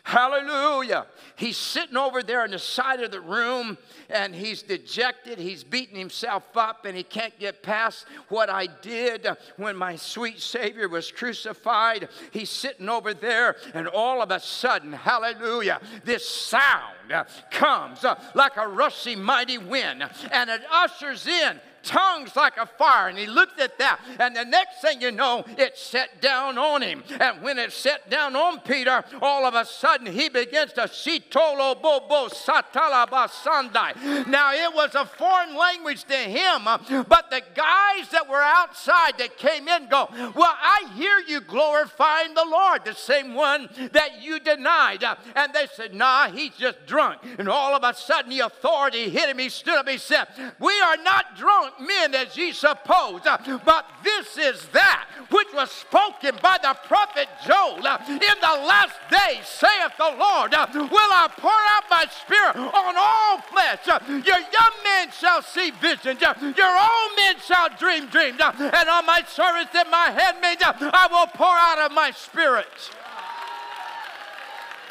[0.04, 1.08] Hallelujah.
[1.36, 3.78] He's sitting over there on the side of the room
[4.10, 5.40] and he's dejected.
[5.40, 10.40] He's beating himself up and he can't get past what I did when my sweet
[10.40, 12.10] Savior was crucified.
[12.32, 18.58] He's sitting over there and all of a sudden, hallelujah, this sound comes uh, like
[18.58, 23.08] a rushing mighty wind and it ushers in tongues like a fire.
[23.08, 26.82] And he looked at that, and the next thing you know, it set down on
[26.82, 27.04] him.
[27.20, 31.82] And when it set down on Peter, all of a sudden he begins to shitolo
[31.82, 34.28] bobo satalabasandai.
[34.28, 39.38] Now it was a foreign language to him, but the guys that were outside that
[39.38, 44.40] came in go, Well, I hear you glorifying the Lord, the same one that you
[44.40, 45.04] denied.
[45.36, 47.22] And they said, Nah, he's just drunk.
[47.38, 49.40] And all of a sudden the authority hit him.
[49.40, 50.28] He stood up, he said,
[50.60, 55.72] We are not drunk men as ye suppose, uh, but this is that which was
[55.72, 57.86] spoken by the prophet Joel.
[57.86, 62.56] Uh, In the last days, saith the Lord, uh, will I pour out my spirit
[62.56, 63.86] on all flesh.
[64.08, 69.24] Your young men shall see visions, your old men shall dream dreams, and on my
[69.28, 72.68] servants and my handmaids I will pour out of my spirit.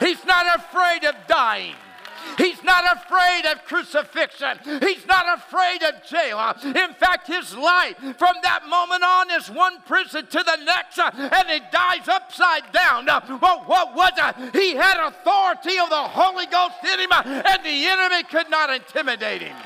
[0.00, 1.74] He's not afraid of dying.
[2.38, 4.58] He's not afraid of crucifixion.
[4.80, 6.38] He's not afraid of jail.
[6.64, 11.10] In fact, his life from that moment on is one prison to the next, uh,
[11.14, 13.08] and he dies upside down.
[13.08, 14.54] Uh, Well, what was it?
[14.54, 18.70] He had authority of the Holy Ghost in him, uh, and the enemy could not
[18.70, 19.56] intimidate him.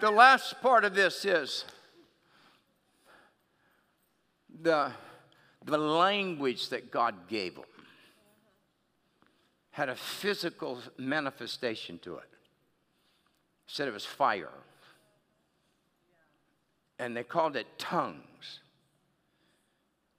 [0.00, 1.64] The last part of this is
[4.62, 4.92] the,
[5.64, 7.64] the language that God gave them
[9.70, 12.28] had a physical manifestation to it.
[13.66, 14.52] He said it was fire.
[16.98, 18.60] And they called it tongues.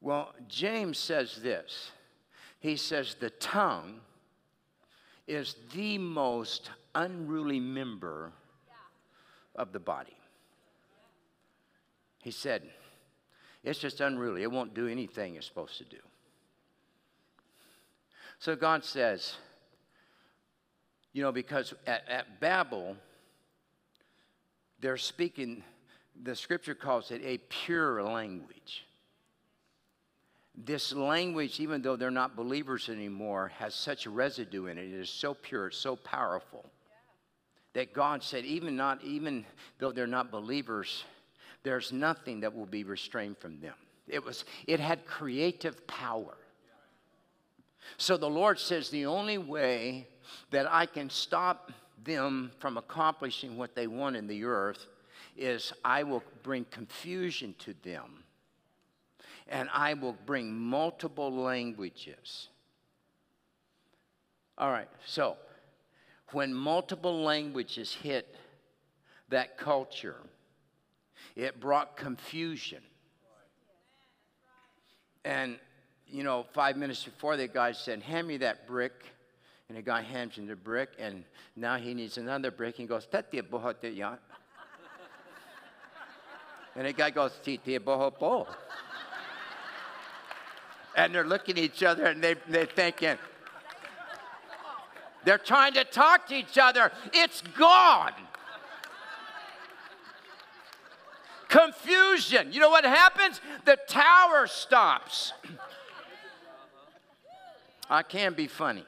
[0.02, 1.92] Well, James says this.
[2.60, 4.02] He says the tongue
[5.28, 8.32] is the most unruly member
[9.56, 10.18] of the body.
[12.22, 12.64] He said,
[13.66, 14.44] it's just unruly.
[14.44, 15.98] It won't do anything it's supposed to do.
[18.40, 19.36] So God says,
[21.14, 22.96] you know, because at, at Babel,
[24.80, 25.64] they're speaking,
[26.22, 28.86] the scripture calls it a pure language.
[30.58, 34.86] This language, even though they're not believers anymore, has such residue in it.
[34.86, 36.70] It is so pure, it's so powerful
[37.74, 39.46] that God said, even not even
[39.80, 41.04] though they're not believers,
[41.66, 43.74] there's nothing that will be restrained from them.
[44.08, 46.38] It was it had creative power.
[47.98, 50.08] So the Lord says the only way
[50.52, 51.72] that I can stop
[52.04, 54.86] them from accomplishing what they want in the earth
[55.36, 58.24] is I will bring confusion to them.
[59.48, 62.50] And I will bring multiple languages.
[64.58, 65.38] All right, so
[66.32, 68.36] when multiple languages hit
[69.30, 70.18] that culture,
[71.36, 72.82] it brought confusion.
[75.24, 75.58] And,
[76.08, 78.94] you know, five minutes before, the guy said, Hand me that brick.
[79.68, 81.24] And the guy hands him the brick, and
[81.56, 82.76] now he needs another brick.
[82.76, 84.16] He goes, Tati bohote ya.
[86.76, 88.48] And the guy goes, Titi bohopo.
[90.98, 93.18] And they're looking at each other and they, they're thinking,
[95.26, 96.90] they're trying to talk to each other.
[97.12, 98.14] It's gone.
[101.56, 102.52] Confusion.
[102.52, 103.40] You know what happens?
[103.64, 105.32] The tower stops.
[107.90, 108.84] I can be funny.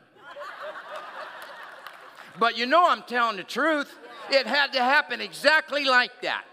[2.38, 3.96] But you know I'm telling the truth.
[4.30, 6.44] It had to happen exactly like that.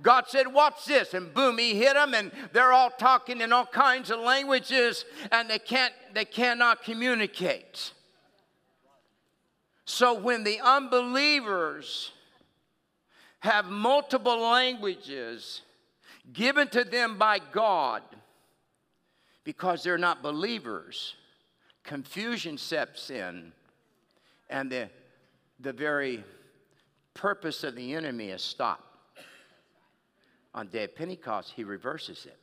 [0.00, 1.12] God said, Watch this?
[1.12, 5.50] And boom, he hit them, and they're all talking in all kinds of languages, and
[5.50, 7.92] they can't, they cannot communicate.
[9.84, 12.12] So when the unbelievers
[13.42, 15.62] have multiple languages
[16.32, 18.02] given to them by God
[19.42, 21.16] because they're not believers,
[21.82, 23.52] confusion steps in
[24.48, 24.90] And the,
[25.58, 26.22] the very
[27.14, 28.86] purpose of the enemy is stopped.
[30.54, 32.38] On day of Pentecost, he reverses it.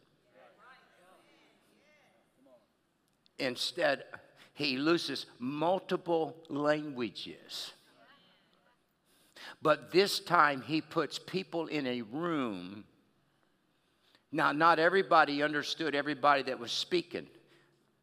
[3.37, 4.03] Instead,
[4.53, 7.71] he loses multiple languages.
[9.61, 12.85] But this time, he puts people in a room.
[14.31, 17.27] Now, not everybody understood everybody that was speaking.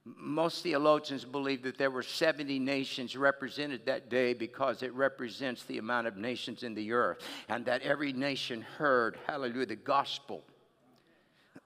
[0.04, 5.78] Most theologians believe that there were 70 nations represented that day because it represents the
[5.78, 7.18] amount of nations in the earth,
[7.48, 10.44] and that every nation heard, hallelujah, the gospel.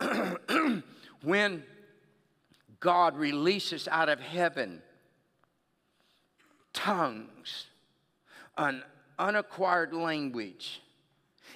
[1.22, 1.62] when
[2.78, 4.80] God releases out of heaven
[6.72, 7.66] tongues,
[8.56, 8.82] an
[9.20, 10.80] unacquired language,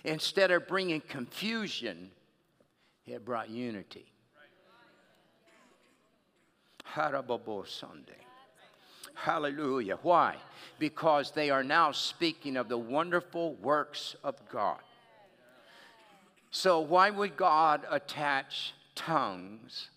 [0.05, 2.11] instead of bringing confusion,
[3.07, 4.07] it brought unity.
[7.67, 8.13] Sunday.
[9.15, 9.99] Hallelujah.
[10.03, 10.37] Why?
[10.79, 14.81] Because they are now speaking of the wonderful works of God.
[16.51, 19.89] So, why would God attach tongues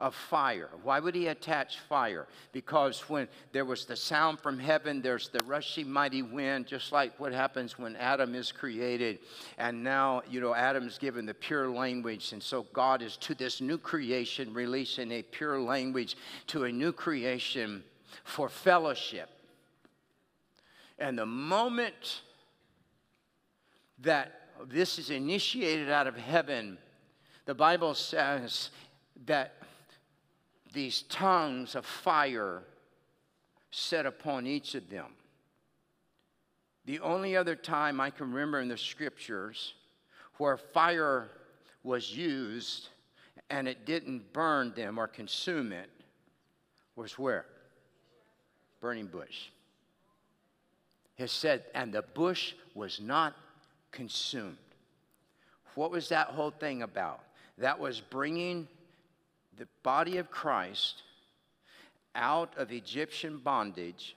[0.00, 0.70] of fire.
[0.82, 2.26] Why would he attach fire?
[2.52, 7.20] Because when there was the sound from heaven, there's the rushing mighty wind, just like
[7.20, 9.18] what happens when Adam is created.
[9.58, 12.32] And now, you know, Adam's given the pure language.
[12.32, 16.16] And so God is to this new creation releasing a pure language
[16.48, 17.84] to a new creation
[18.24, 19.28] for fellowship.
[20.98, 22.22] And the moment
[24.00, 24.32] that
[24.66, 26.78] this is initiated out of heaven,
[27.44, 28.70] the Bible says
[29.26, 29.59] that
[30.72, 32.62] these tongues of fire
[33.70, 35.06] set upon each of them.
[36.86, 39.74] The only other time I can remember in the scriptures
[40.38, 41.28] where fire
[41.82, 42.88] was used
[43.48, 45.90] and it didn't burn them or consume it
[46.96, 47.46] was where?
[48.80, 49.48] Burning bush.
[51.18, 53.34] It said, and the bush was not
[53.90, 54.56] consumed.
[55.74, 57.20] What was that whole thing about?
[57.58, 58.68] That was bringing
[59.60, 61.02] the body of Christ
[62.14, 64.16] out of Egyptian bondage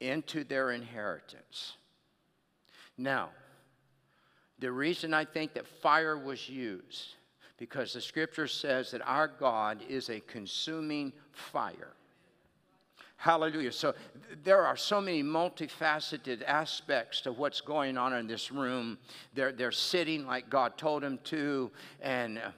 [0.00, 1.74] into their inheritance.
[2.96, 3.28] Now,
[4.58, 7.14] the reason I think that fire was used,
[7.58, 11.92] because the scripture says that our God is a consuming fire.
[13.18, 13.70] Hallelujah.
[13.70, 13.92] So
[14.44, 18.96] there are so many multifaceted aspects to what's going on in this room.
[19.34, 21.70] They're, they're sitting like God told them to,
[22.00, 22.52] and uh,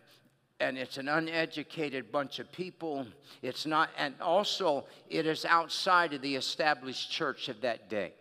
[0.62, 3.06] and it's an uneducated bunch of people.
[3.42, 8.12] It's not, and also it is outside of the established church of that day.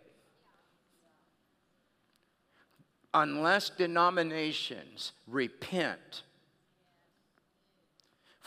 [3.14, 6.24] Unless denominations repent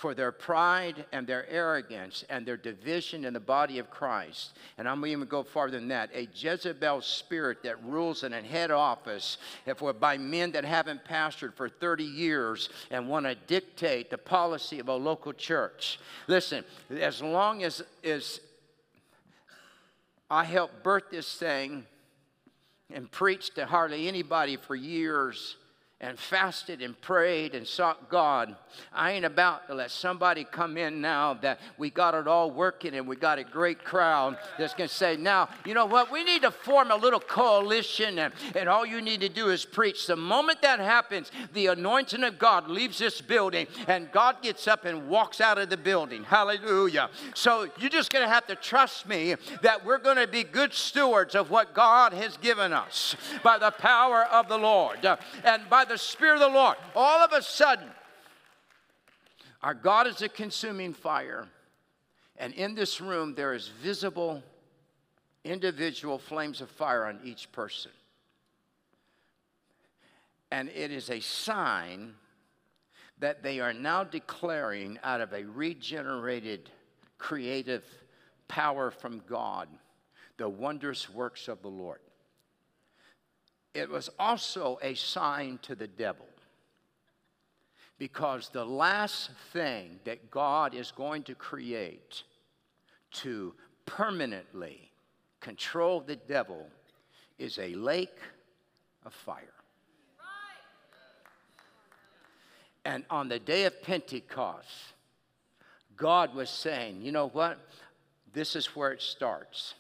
[0.05, 4.55] for their pride and their arrogance and their division in the body of Christ.
[4.77, 6.11] And I'm even go farther than that.
[6.13, 11.03] A Jezebel spirit that rules in a head office, if we're by men that haven't
[11.05, 15.99] pastored for 30 years and want to dictate the policy of a local church.
[16.27, 18.41] Listen, as long as, as
[20.29, 21.83] I helped birth this thing
[22.93, 25.57] and preached to hardly anybody for years
[26.01, 28.53] and fasted and prayed and sought God.
[28.91, 32.95] I ain't about to let somebody come in now that we got it all working
[32.95, 36.11] and we got a great crowd that's going to say, now, you know what?
[36.11, 39.63] We need to form a little coalition and, and all you need to do is
[39.63, 40.05] preach.
[40.05, 44.83] The moment that happens, the anointing of God leaves this building and God gets up
[44.83, 46.25] and walks out of the building.
[46.25, 47.09] Hallelujah.
[47.35, 50.73] So you're just going to have to trust me that we're going to be good
[50.73, 55.05] stewards of what God has given us by the power of the Lord
[55.45, 57.89] and by the Spirit of the Lord, all of a sudden,
[59.61, 61.47] our God is a consuming fire.
[62.37, 64.43] And in this room, there is visible
[65.43, 67.91] individual flames of fire on each person.
[70.51, 72.13] And it is a sign
[73.19, 76.69] that they are now declaring out of a regenerated,
[77.17, 77.83] creative
[78.47, 79.67] power from God
[80.37, 81.99] the wondrous works of the Lord
[83.75, 86.25] it was also a sign to the devil.
[87.97, 92.23] Because the last thing that God is going to create
[93.11, 93.53] to
[93.85, 94.91] permanently
[95.41, 96.67] control the devil
[97.37, 98.19] is a lake
[99.05, 99.43] of fire.
[102.85, 104.69] And on the day of Pentecost,
[105.97, 107.57] God was saying, you know what?
[108.33, 109.73] This is where it starts.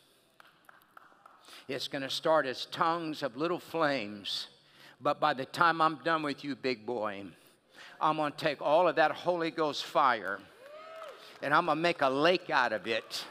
[1.67, 4.47] It's going to start as tongues of little flames.
[5.01, 7.23] But by the time I'm done with you, big boy,
[7.99, 10.39] I'm going to take all of that Holy Ghost fire
[11.41, 13.25] and I'm going to make a lake out of it.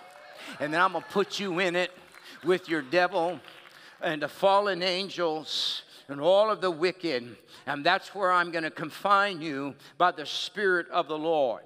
[0.61, 1.93] and then I'm going to put you in it
[2.45, 3.39] with your devil
[4.03, 7.37] and the fallen angels and all of the wicked.
[7.67, 11.63] And that's where I'm going to confine you by the Spirit of the Lord.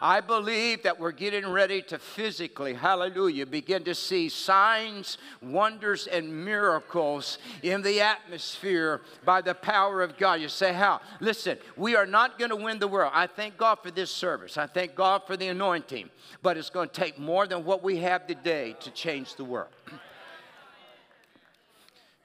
[0.00, 6.44] I believe that we're getting ready to physically, hallelujah, begin to see signs, wonders, and
[6.44, 10.40] miracles in the atmosphere by the power of God.
[10.40, 11.00] You say, How?
[11.20, 13.12] Listen, we are not going to win the world.
[13.14, 14.58] I thank God for this service.
[14.58, 16.10] I thank God for the anointing.
[16.42, 19.68] But it's going to take more than what we have today to change the world.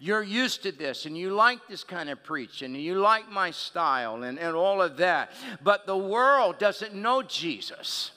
[0.03, 3.51] You're used to this and you like this kind of preaching and you like my
[3.51, 5.29] style and, and all of that.
[5.63, 8.09] But the world doesn't know Jesus.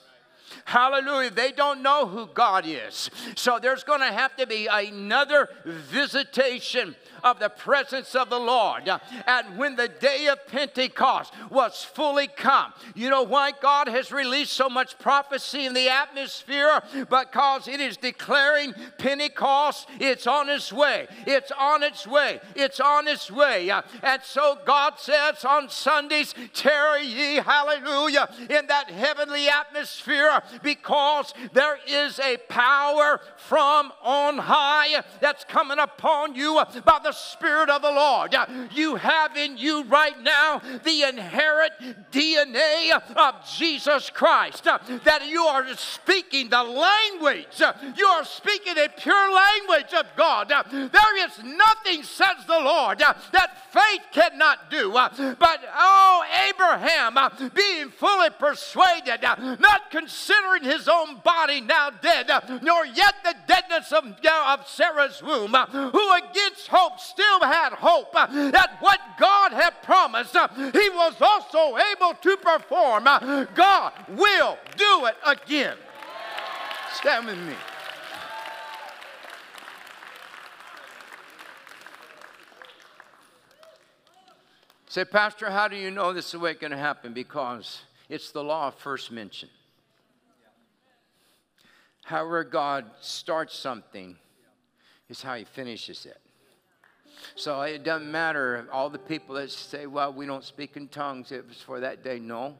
[0.63, 1.29] Hallelujah.
[1.29, 3.11] They don't know who God is.
[3.35, 6.95] So there's going to have to be another visitation
[7.25, 8.87] of the presence of the Lord.
[9.25, 14.53] And when the day of Pentecost was fully come, you know why God has released
[14.53, 16.81] so much prophecy in the atmosphere?
[17.09, 21.07] Because it is declaring Pentecost, it's on its way.
[21.25, 22.39] It's on its way.
[22.55, 23.71] It's on its way.
[24.03, 31.79] And so God says on Sundays, tarry ye, hallelujah, in that heavenly atmosphere because there
[31.87, 37.91] is a power from on high that's coming upon you by the Spirit of the
[37.91, 38.35] Lord.
[38.71, 41.73] You have in you right now the inherent
[42.11, 44.63] DNA of Jesus Christ.
[44.65, 47.61] That you are speaking the language,
[47.95, 50.49] you are speaking a pure language of God.
[50.49, 54.91] There is nothing, says the Lord, that faith cannot do.
[54.91, 57.17] But, oh, Abraham,
[57.53, 62.29] being fully persuaded, not considering his own body now dead,
[62.61, 68.77] nor yet the deadness of, of Sarah's womb, who against hope still had hope that
[68.79, 73.05] what God had promised, he was also able to perform.
[73.53, 75.77] God will do it again.
[76.93, 77.55] Stand with me.
[84.87, 87.13] Say, Pastor, how do you know this is the way it's going to happen?
[87.13, 89.49] Because it's the law of first mention.
[92.05, 94.15] However, God starts something
[95.09, 96.21] is how he finishes it.
[97.33, 98.67] So it doesn't matter.
[98.71, 102.03] All the people that say, well, we don't speak in tongues, it was for that
[102.03, 102.19] day.
[102.19, 102.55] No.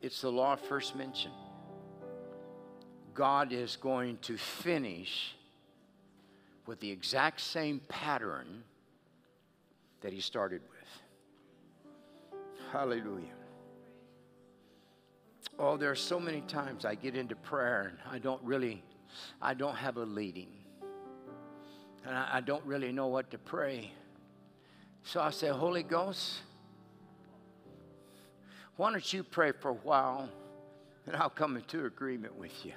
[0.00, 1.34] It's the law first mentioned.
[3.14, 5.34] God is going to finish
[6.66, 8.64] with the exact same pattern
[10.00, 12.40] that he started with.
[12.72, 13.26] Hallelujah.
[15.58, 18.82] Oh, there are so many times I get into prayer and I don't really,
[19.40, 20.48] I don't have a leading.
[22.04, 23.92] And I, I don't really know what to pray.
[25.04, 26.40] So I say, Holy Ghost,
[28.76, 30.28] why don't you pray for a while
[31.06, 32.72] and I'll come into agreement with you.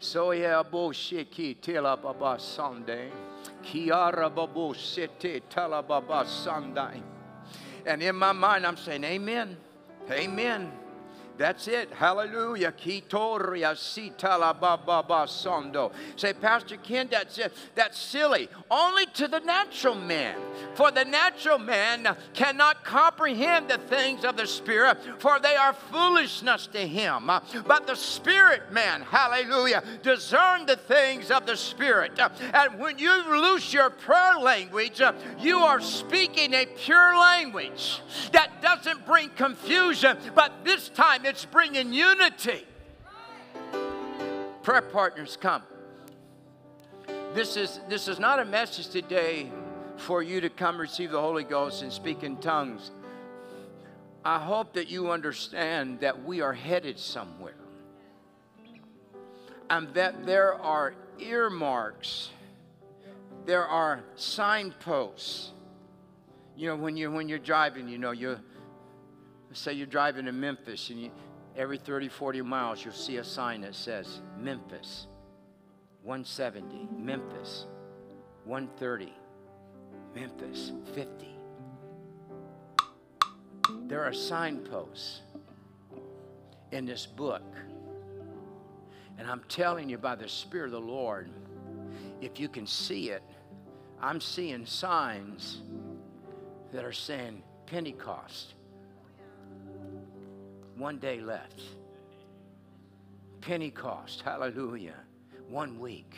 [0.00, 3.10] So yeah, bullshit tela baba Sunday.
[3.64, 7.02] Kiara babu sete tala baba Sunday.
[7.84, 9.56] And in my mind, I'm saying, Amen.
[10.10, 10.72] Amen.
[11.38, 11.92] That's it.
[11.92, 12.72] Hallelujah.
[12.72, 15.92] Kitoria sitala baba sondo.
[16.16, 17.52] Say, Pastor Kent, that's it.
[17.76, 18.48] That's silly.
[18.68, 20.36] Only to the natural man.
[20.74, 26.66] For the natural man cannot comprehend the things of the Spirit, for they are foolishness
[26.72, 27.30] to him.
[27.66, 32.18] But the Spirit man, hallelujah, discern the things of the Spirit.
[32.52, 35.00] And when you loose your prayer language,
[35.38, 38.00] you are speaking a pure language
[38.32, 42.64] that doesn't bring confusion, but this time it's bringing unity.
[44.62, 45.62] Prayer partners, come.
[47.34, 49.52] This is, this is not a message today
[49.98, 52.90] for you to come receive the Holy Ghost and speak in tongues.
[54.24, 57.54] I hope that you understand that we are headed somewhere.
[59.68, 62.30] And that there are earmarks,
[63.44, 65.50] there are signposts.
[66.56, 68.38] You know, when you're, when you're driving, you know, you
[69.56, 71.10] say you're driving to Memphis and you,
[71.56, 75.06] every 30, 40 miles you'll see a sign that says Memphis
[76.02, 77.66] 170, Memphis
[78.44, 79.12] 130,
[80.14, 81.26] Memphis 50.
[83.86, 85.20] There are signposts
[86.72, 87.42] in this book.
[89.18, 91.30] And I'm telling you by the Spirit of the Lord,
[92.20, 93.22] if you can see it,
[94.00, 95.62] I'm seeing signs
[96.72, 98.54] that are saying Pentecost.
[100.78, 101.60] One day left.
[103.40, 104.94] Pentecost, hallelujah.
[105.48, 106.14] One week.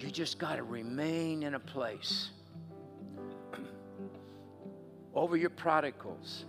[0.00, 2.30] You just got to remain in a place.
[5.14, 6.46] over your prodigals,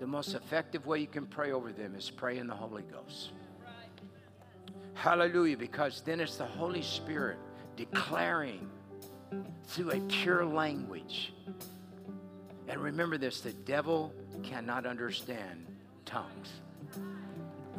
[0.00, 3.30] the most effective way you can pray over them is pray in the Holy Ghost.
[4.92, 5.56] Hallelujah.
[5.56, 7.38] Because then it's the Holy Spirit
[7.76, 8.68] declaring
[9.66, 11.32] through a pure language.
[12.68, 14.12] And remember this the devil
[14.42, 15.66] cannot understand
[16.04, 16.48] tongues.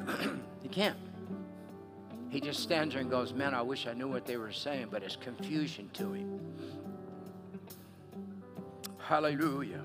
[0.61, 0.98] he can't.
[2.30, 4.88] He just stands there and goes, Man, I wish I knew what they were saying,
[4.91, 6.40] but it's confusion to him.
[8.98, 9.84] Hallelujah.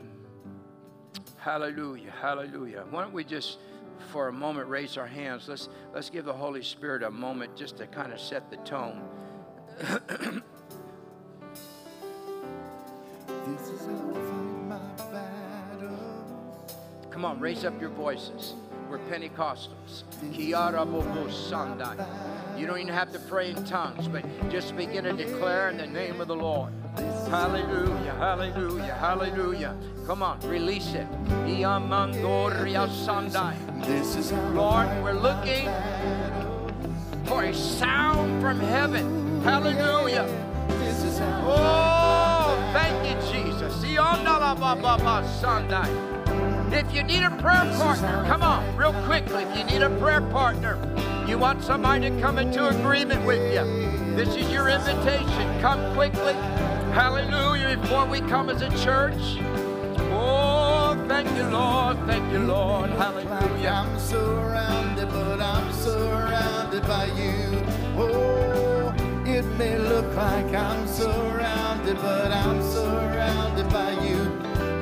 [1.37, 2.13] Hallelujah.
[2.21, 2.85] Hallelujah.
[2.91, 3.59] Why don't we just
[4.11, 5.47] for a moment raise our hands?
[5.49, 9.03] Let's let's give the Holy Spirit a moment just to kind of set the tone.
[13.47, 14.50] This is how
[17.11, 18.55] Come on, raise up your voices.
[18.89, 20.05] We're Pentecostals.
[20.33, 21.97] Kiara bobo sandai.
[22.59, 25.87] You don't even have to pray in tongues, but just begin to declare in the
[25.87, 26.73] name of the Lord.
[27.29, 29.77] Hallelujah, hallelujah, hallelujah.
[30.07, 31.07] Come on, release it.
[31.47, 33.57] Iamandoria sandai.
[33.85, 35.69] This is Lord, we're looking
[37.27, 39.41] for a sound from heaven.
[39.43, 40.27] Hallelujah.
[40.79, 43.85] This is how Oh, thank you, Jesus.
[45.41, 46.10] Sandai.
[46.73, 49.43] If you need a prayer partner, come on, real quickly.
[49.43, 50.79] If you need a prayer partner,
[51.27, 53.91] you want somebody to come into agreement with you.
[54.15, 55.61] This is your invitation.
[55.61, 56.35] Come quickly.
[56.93, 57.77] Hallelujah.
[57.77, 59.39] Before we come as a church.
[60.13, 61.97] Oh, thank you, Lord.
[62.07, 62.91] Thank you, Lord.
[62.91, 63.69] Hallelujah.
[63.69, 67.63] I'm surrounded, but I'm surrounded by you.
[67.97, 68.95] Oh,
[69.27, 74.19] it may look like I'm surrounded, but I'm surrounded by you.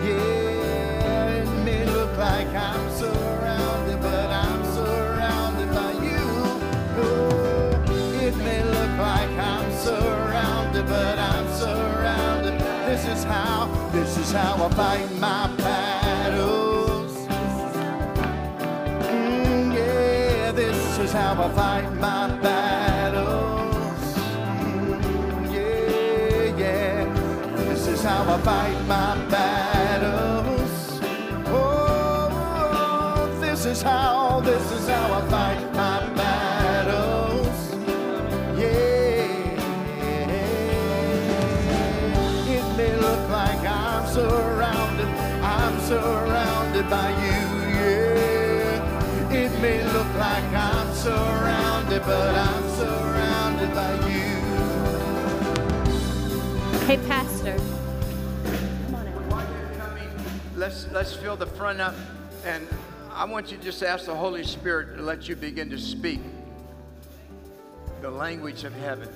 [0.03, 0.48] Yeah, it may look
[2.19, 6.27] like I'm surrounded, but I'm surrounded by you.
[8.27, 12.59] It may look like I'm surrounded, but I'm surrounded.
[12.89, 17.13] This is how, this is how I fight my battles.
[19.07, 24.03] Mm, yeah, this is how I fight my battles.
[24.65, 27.05] Mm, yeah, yeah,
[27.65, 29.28] this is how I fight my
[33.69, 37.75] is how, this is how I fight my battles.
[38.59, 38.69] Yeah,
[42.49, 45.09] it may look like I'm surrounded,
[45.45, 47.41] I'm surrounded by you.
[47.77, 54.37] Yeah, it may look like I'm surrounded, but I'm surrounded by you.
[56.87, 57.57] Hey, Pastor.
[58.87, 59.47] Come on out.
[60.57, 61.95] Let's let's fill the front up,
[62.47, 62.67] and
[63.19, 66.21] I want you to just ask the Holy Spirit to let you begin to speak
[68.01, 69.09] the language of heaven.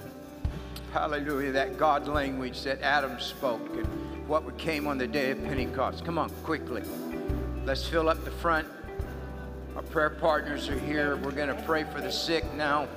[0.93, 3.87] Hallelujah, that God language that Adam spoke and
[4.27, 6.05] what came on the day of Pentecost.
[6.05, 6.83] Come on, quickly.
[7.65, 8.67] Let's fill up the front.
[9.77, 11.15] Our prayer partners are here.
[11.19, 12.89] We're going to pray for the sick now.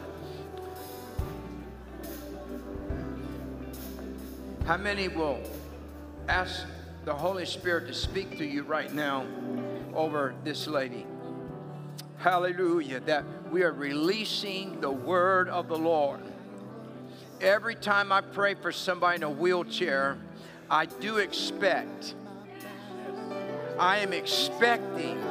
[4.66, 5.40] How many will
[6.28, 6.66] ask
[7.04, 9.28] the Holy Spirit to speak to you right now
[9.96, 11.06] over this lady?
[12.18, 13.00] Hallelujah.
[13.02, 16.22] That we are releasing the word of the Lord.
[17.42, 20.18] Every time I pray for somebody in a wheelchair,
[20.70, 22.16] I do expect,
[23.78, 25.22] I am expecting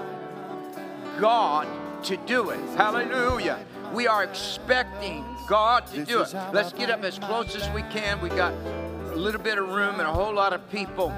[1.18, 1.66] God
[2.04, 2.60] to do it.
[2.76, 3.58] Hallelujah.
[3.92, 6.34] We are expecting God to do it.
[6.52, 8.20] Let's get up as close as we can.
[8.20, 11.12] We got a little bit of room and a whole lot of people.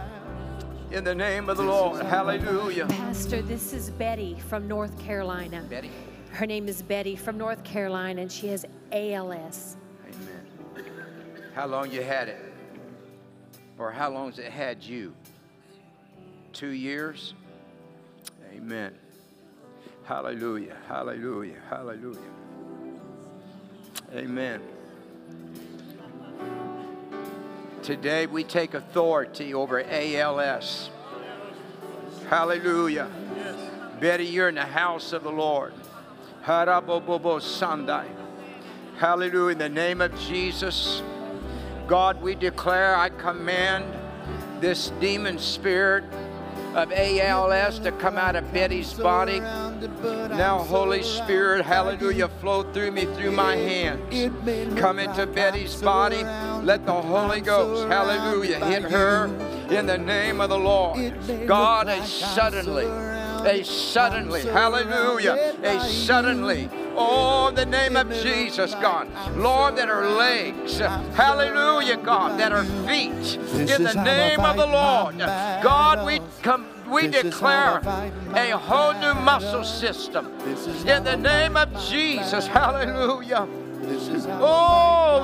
[0.96, 2.02] In the name of the Lord.
[2.06, 2.86] Hallelujah.
[2.86, 5.62] Pastor, this is Betty from North Carolina.
[5.68, 5.90] Betty.
[6.30, 9.76] Her name is Betty from North Carolina, and she has ALS.
[10.08, 10.46] Amen.
[11.54, 12.40] How long you had it?
[13.76, 15.14] Or how long's it had you?
[16.54, 17.34] Two years?
[18.54, 18.94] Amen.
[20.04, 20.78] Hallelujah.
[20.88, 21.60] Hallelujah.
[21.68, 22.18] Hallelujah.
[24.14, 24.62] Amen.
[27.86, 30.90] Today we take authority over ALS.
[32.28, 33.08] Hallelujah.
[34.00, 35.72] Betty, you're in the house of the Lord.
[37.38, 38.08] Sandai.
[38.98, 39.52] Hallelujah.
[39.52, 41.00] In the name of Jesus,
[41.86, 43.84] God, we declare, I command
[44.60, 46.02] this demon spirit
[46.76, 49.40] of ALS to come out of Betty's body.
[49.40, 54.78] Now, Holy Spirit, hallelujah, flow through me through my hands.
[54.78, 56.22] Come into Betty's body.
[56.62, 59.26] Let the Holy Ghost, hallelujah, hit her
[59.70, 61.14] in the name of the Lord.
[61.46, 62.84] God, a suddenly,
[63.46, 66.68] a suddenly, hallelujah, a suddenly.
[66.98, 69.08] Oh, the name of Jesus, God.
[69.36, 75.18] Lord, that her legs, hallelujah, God, that her feet, in the name of the Lord.
[75.18, 77.80] God, we come we declare
[78.34, 80.26] a whole new muscle system
[80.86, 82.46] in the name of Jesus.
[82.46, 83.48] Hallelujah.
[83.82, 85.22] This is how Oh.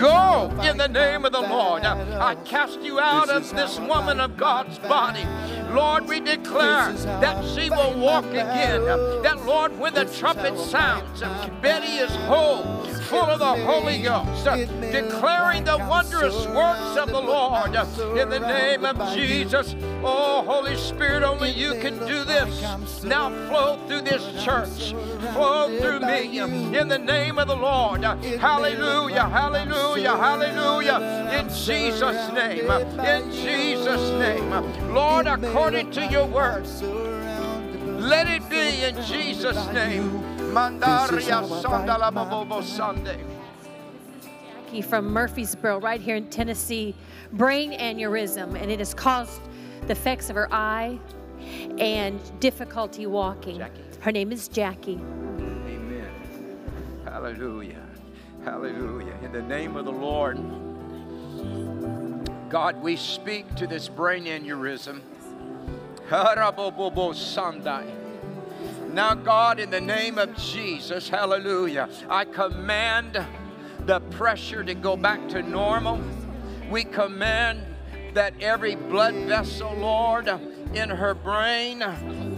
[0.00, 1.84] Go in the name of the Lord.
[1.84, 5.26] I cast you out of this woman of God's body.
[5.72, 8.84] Lord, we declare that she will walk again.
[9.22, 11.20] That, Lord, when the trumpet sounds,
[11.60, 12.62] Betty is whole,
[13.08, 14.44] full of the Holy Ghost,
[14.92, 17.74] declaring the wondrous works of the Lord
[18.18, 19.74] in the name of Jesus.
[20.02, 23.04] Oh, Holy Spirit, only you can do this.
[23.04, 24.94] Now flow through this church,
[25.32, 26.38] flow through me
[26.78, 28.02] in the name of the Lord.
[28.02, 31.30] Hallelujah, hallelujah, hallelujah.
[31.38, 34.94] In Jesus' name, in Jesus' name.
[34.94, 36.66] Lord, according to your word,
[38.00, 40.35] let it be in Jesus' name.
[40.56, 43.22] Mandaria Sandala Bobo Sunday.
[44.64, 46.94] Jackie from Murfreesboro, right here in Tennessee,
[47.32, 49.42] brain aneurysm, and it has caused
[49.82, 50.98] the effects of her eye
[51.78, 53.58] and difficulty walking.
[53.58, 53.82] Jackie.
[54.00, 54.94] Her name is Jackie.
[54.94, 56.10] Amen.
[57.04, 57.86] Hallelujah.
[58.42, 59.12] Hallelujah.
[59.22, 60.38] In the name of the Lord,
[62.48, 65.02] God, we speak to this brain aneurysm.
[66.08, 68.05] Harabobobo Sandai.
[68.96, 73.22] Now, God, in the name of Jesus, hallelujah, I command
[73.80, 76.00] the pressure to go back to normal.
[76.70, 77.60] We command
[78.14, 80.28] that every blood vessel, Lord,
[80.72, 81.84] in her brain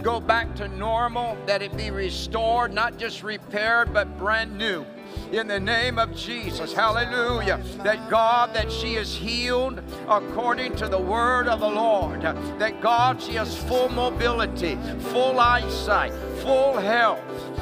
[0.03, 4.85] go back to normal, that it be restored, not just repaired, but brand new.
[5.31, 7.61] In the name of Jesus, hallelujah.
[7.83, 12.21] That God, that she is healed according to the word of the Lord.
[12.21, 14.77] That God, she has full mobility,
[15.11, 17.19] full eyesight, full health.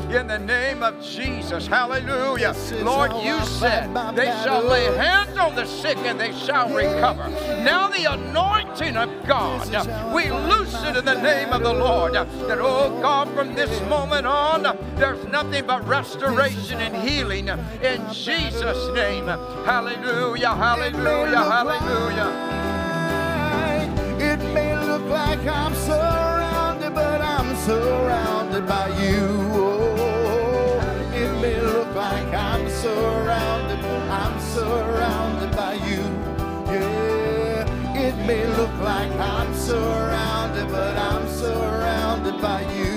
[0.09, 2.55] In the name of Jesus, hallelujah.
[2.81, 7.27] Lord, you said they shall lay hands on the sick and they shall recover.
[7.63, 9.67] Now, the anointing of God,
[10.13, 12.13] we loose it in the name of the Lord.
[12.13, 14.63] That, oh God, from this moment on,
[14.95, 17.49] there's nothing but restoration and healing
[17.81, 19.27] in Jesus' name.
[19.65, 22.47] Hallelujah, hallelujah, hallelujah.
[24.19, 29.27] It may look like I'm surrounded, but I'm surrounded by you.
[29.53, 30.79] Oh,
[31.13, 33.79] it may look like I'm surrounded,
[34.09, 36.03] I'm surrounded by you.
[36.73, 42.96] Yeah, it may look like I'm surrounded, but I'm surrounded by you.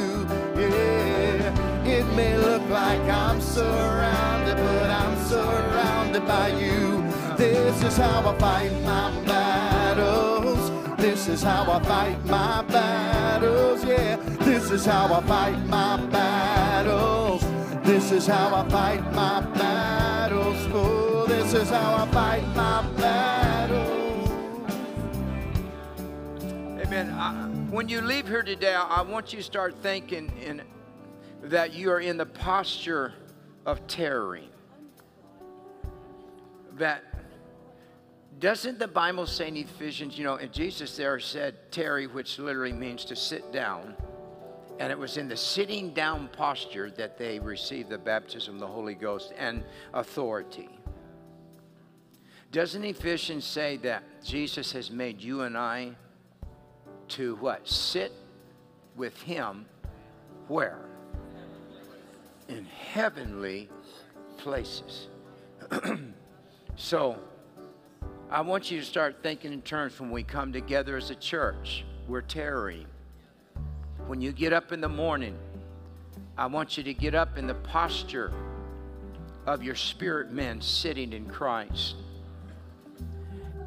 [2.21, 7.03] May look like I'm surrounded, but I'm surrounded by you.
[7.39, 10.63] This is how I fight my battles.
[10.99, 13.83] This is how I fight my battles.
[13.87, 17.41] Yeah, this is how I fight my battles.
[17.85, 20.59] This is how I fight my battles.
[20.75, 24.29] Oh, this is how I fight my battles.
[26.85, 27.07] Amen.
[27.13, 30.61] I, when you leave here today, I want you to start thinking in,
[31.43, 33.12] that you are in the posture
[33.67, 34.49] of tarrying.
[36.79, 37.05] That
[38.39, 42.73] doesn't the Bible say in Ephesians, you know, and Jesus there said tarry, which literally
[42.73, 43.95] means to sit down.
[44.79, 48.67] And it was in the sitting down posture that they received the baptism of the
[48.67, 49.62] Holy Ghost and
[49.93, 50.71] authority.
[52.51, 55.93] Doesn't Ephesians say that Jesus has made you and I
[57.09, 57.69] to what?
[57.69, 58.12] Sit
[58.97, 59.67] with him
[60.49, 60.90] where?
[62.51, 63.68] In heavenly
[64.36, 65.06] places.
[66.77, 67.16] so
[68.28, 71.85] I want you to start thinking in terms when we come together as a church,
[72.09, 72.86] we're tarrying.
[74.09, 75.39] When you get up in the morning,
[76.36, 78.32] I want you to get up in the posture
[79.47, 81.94] of your spirit men sitting in Christ.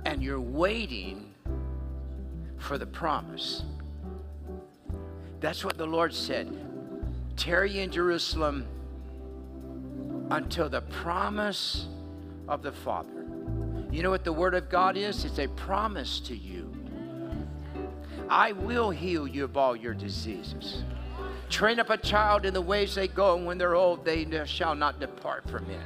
[0.03, 1.33] And you're waiting
[2.57, 3.63] for the promise.
[5.39, 6.72] That's what the Lord said.
[7.35, 8.67] Tarry in Jerusalem
[10.29, 11.87] until the promise
[12.47, 13.25] of the Father.
[13.91, 15.25] You know what the Word of God is?
[15.25, 16.71] It's a promise to you.
[18.29, 20.83] I will heal you of all your diseases.
[21.49, 24.73] Train up a child in the ways they go, and when they're old, they shall
[24.73, 25.79] not depart from it.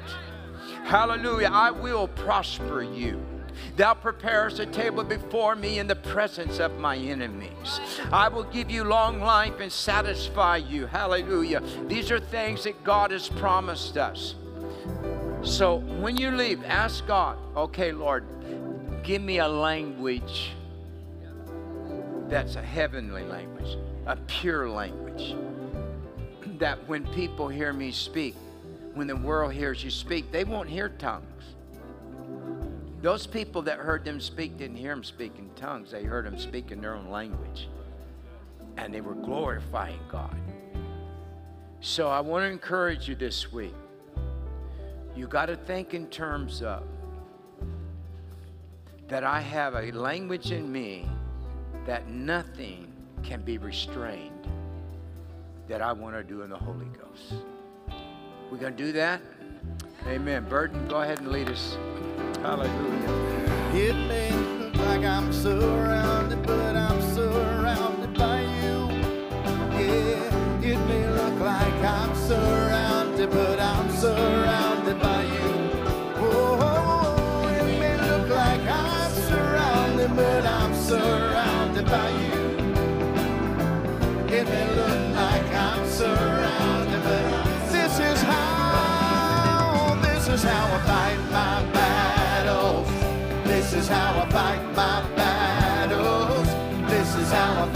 [0.86, 1.50] Hallelujah.
[1.52, 3.22] I will prosper you.
[3.76, 7.80] Thou preparest a table before me in the presence of my enemies.
[8.12, 10.86] I will give you long life and satisfy you.
[10.86, 11.62] Hallelujah.
[11.88, 14.36] These are things that God has promised us.
[15.42, 18.26] So when you leave, ask God, okay, Lord,
[19.04, 20.52] give me a language
[22.28, 25.36] that's a heavenly language, a pure language.
[26.58, 28.34] That when people hear me speak,
[28.96, 31.24] when the world hears you speak, they won't hear tongues.
[33.02, 36.38] Those people that heard them speak didn't hear them speak in tongues, they heard them
[36.38, 37.68] speak in their own language.
[38.78, 40.36] And they were glorifying God.
[41.80, 43.74] So I want to encourage you this week.
[45.16, 46.84] You got to think in terms of
[49.08, 51.08] that I have a language in me
[51.86, 52.92] that nothing
[53.24, 54.48] can be restrained
[55.68, 57.44] that I want to do in the Holy Ghost.
[58.52, 59.22] We're going to do that?
[60.08, 60.46] Amen.
[60.50, 61.78] Burton, go ahead and lead us.
[62.42, 62.72] Hallelujah.
[63.74, 68.90] It may look like I'm surrounded, but I'm surrounded by you.
[69.78, 75.72] Yeah, it may look like I'm surrounded, but I'm surrounded by you.
[76.18, 82.44] Oh, it may look like I'm surrounded, but I'm surrounded by you.
[84.34, 86.47] It may look like I'm surrounded,
[90.38, 92.88] is how I fight my battles.
[93.48, 96.48] This is how I fight my battles.
[96.92, 97.67] This is how I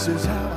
[0.00, 0.49] This is how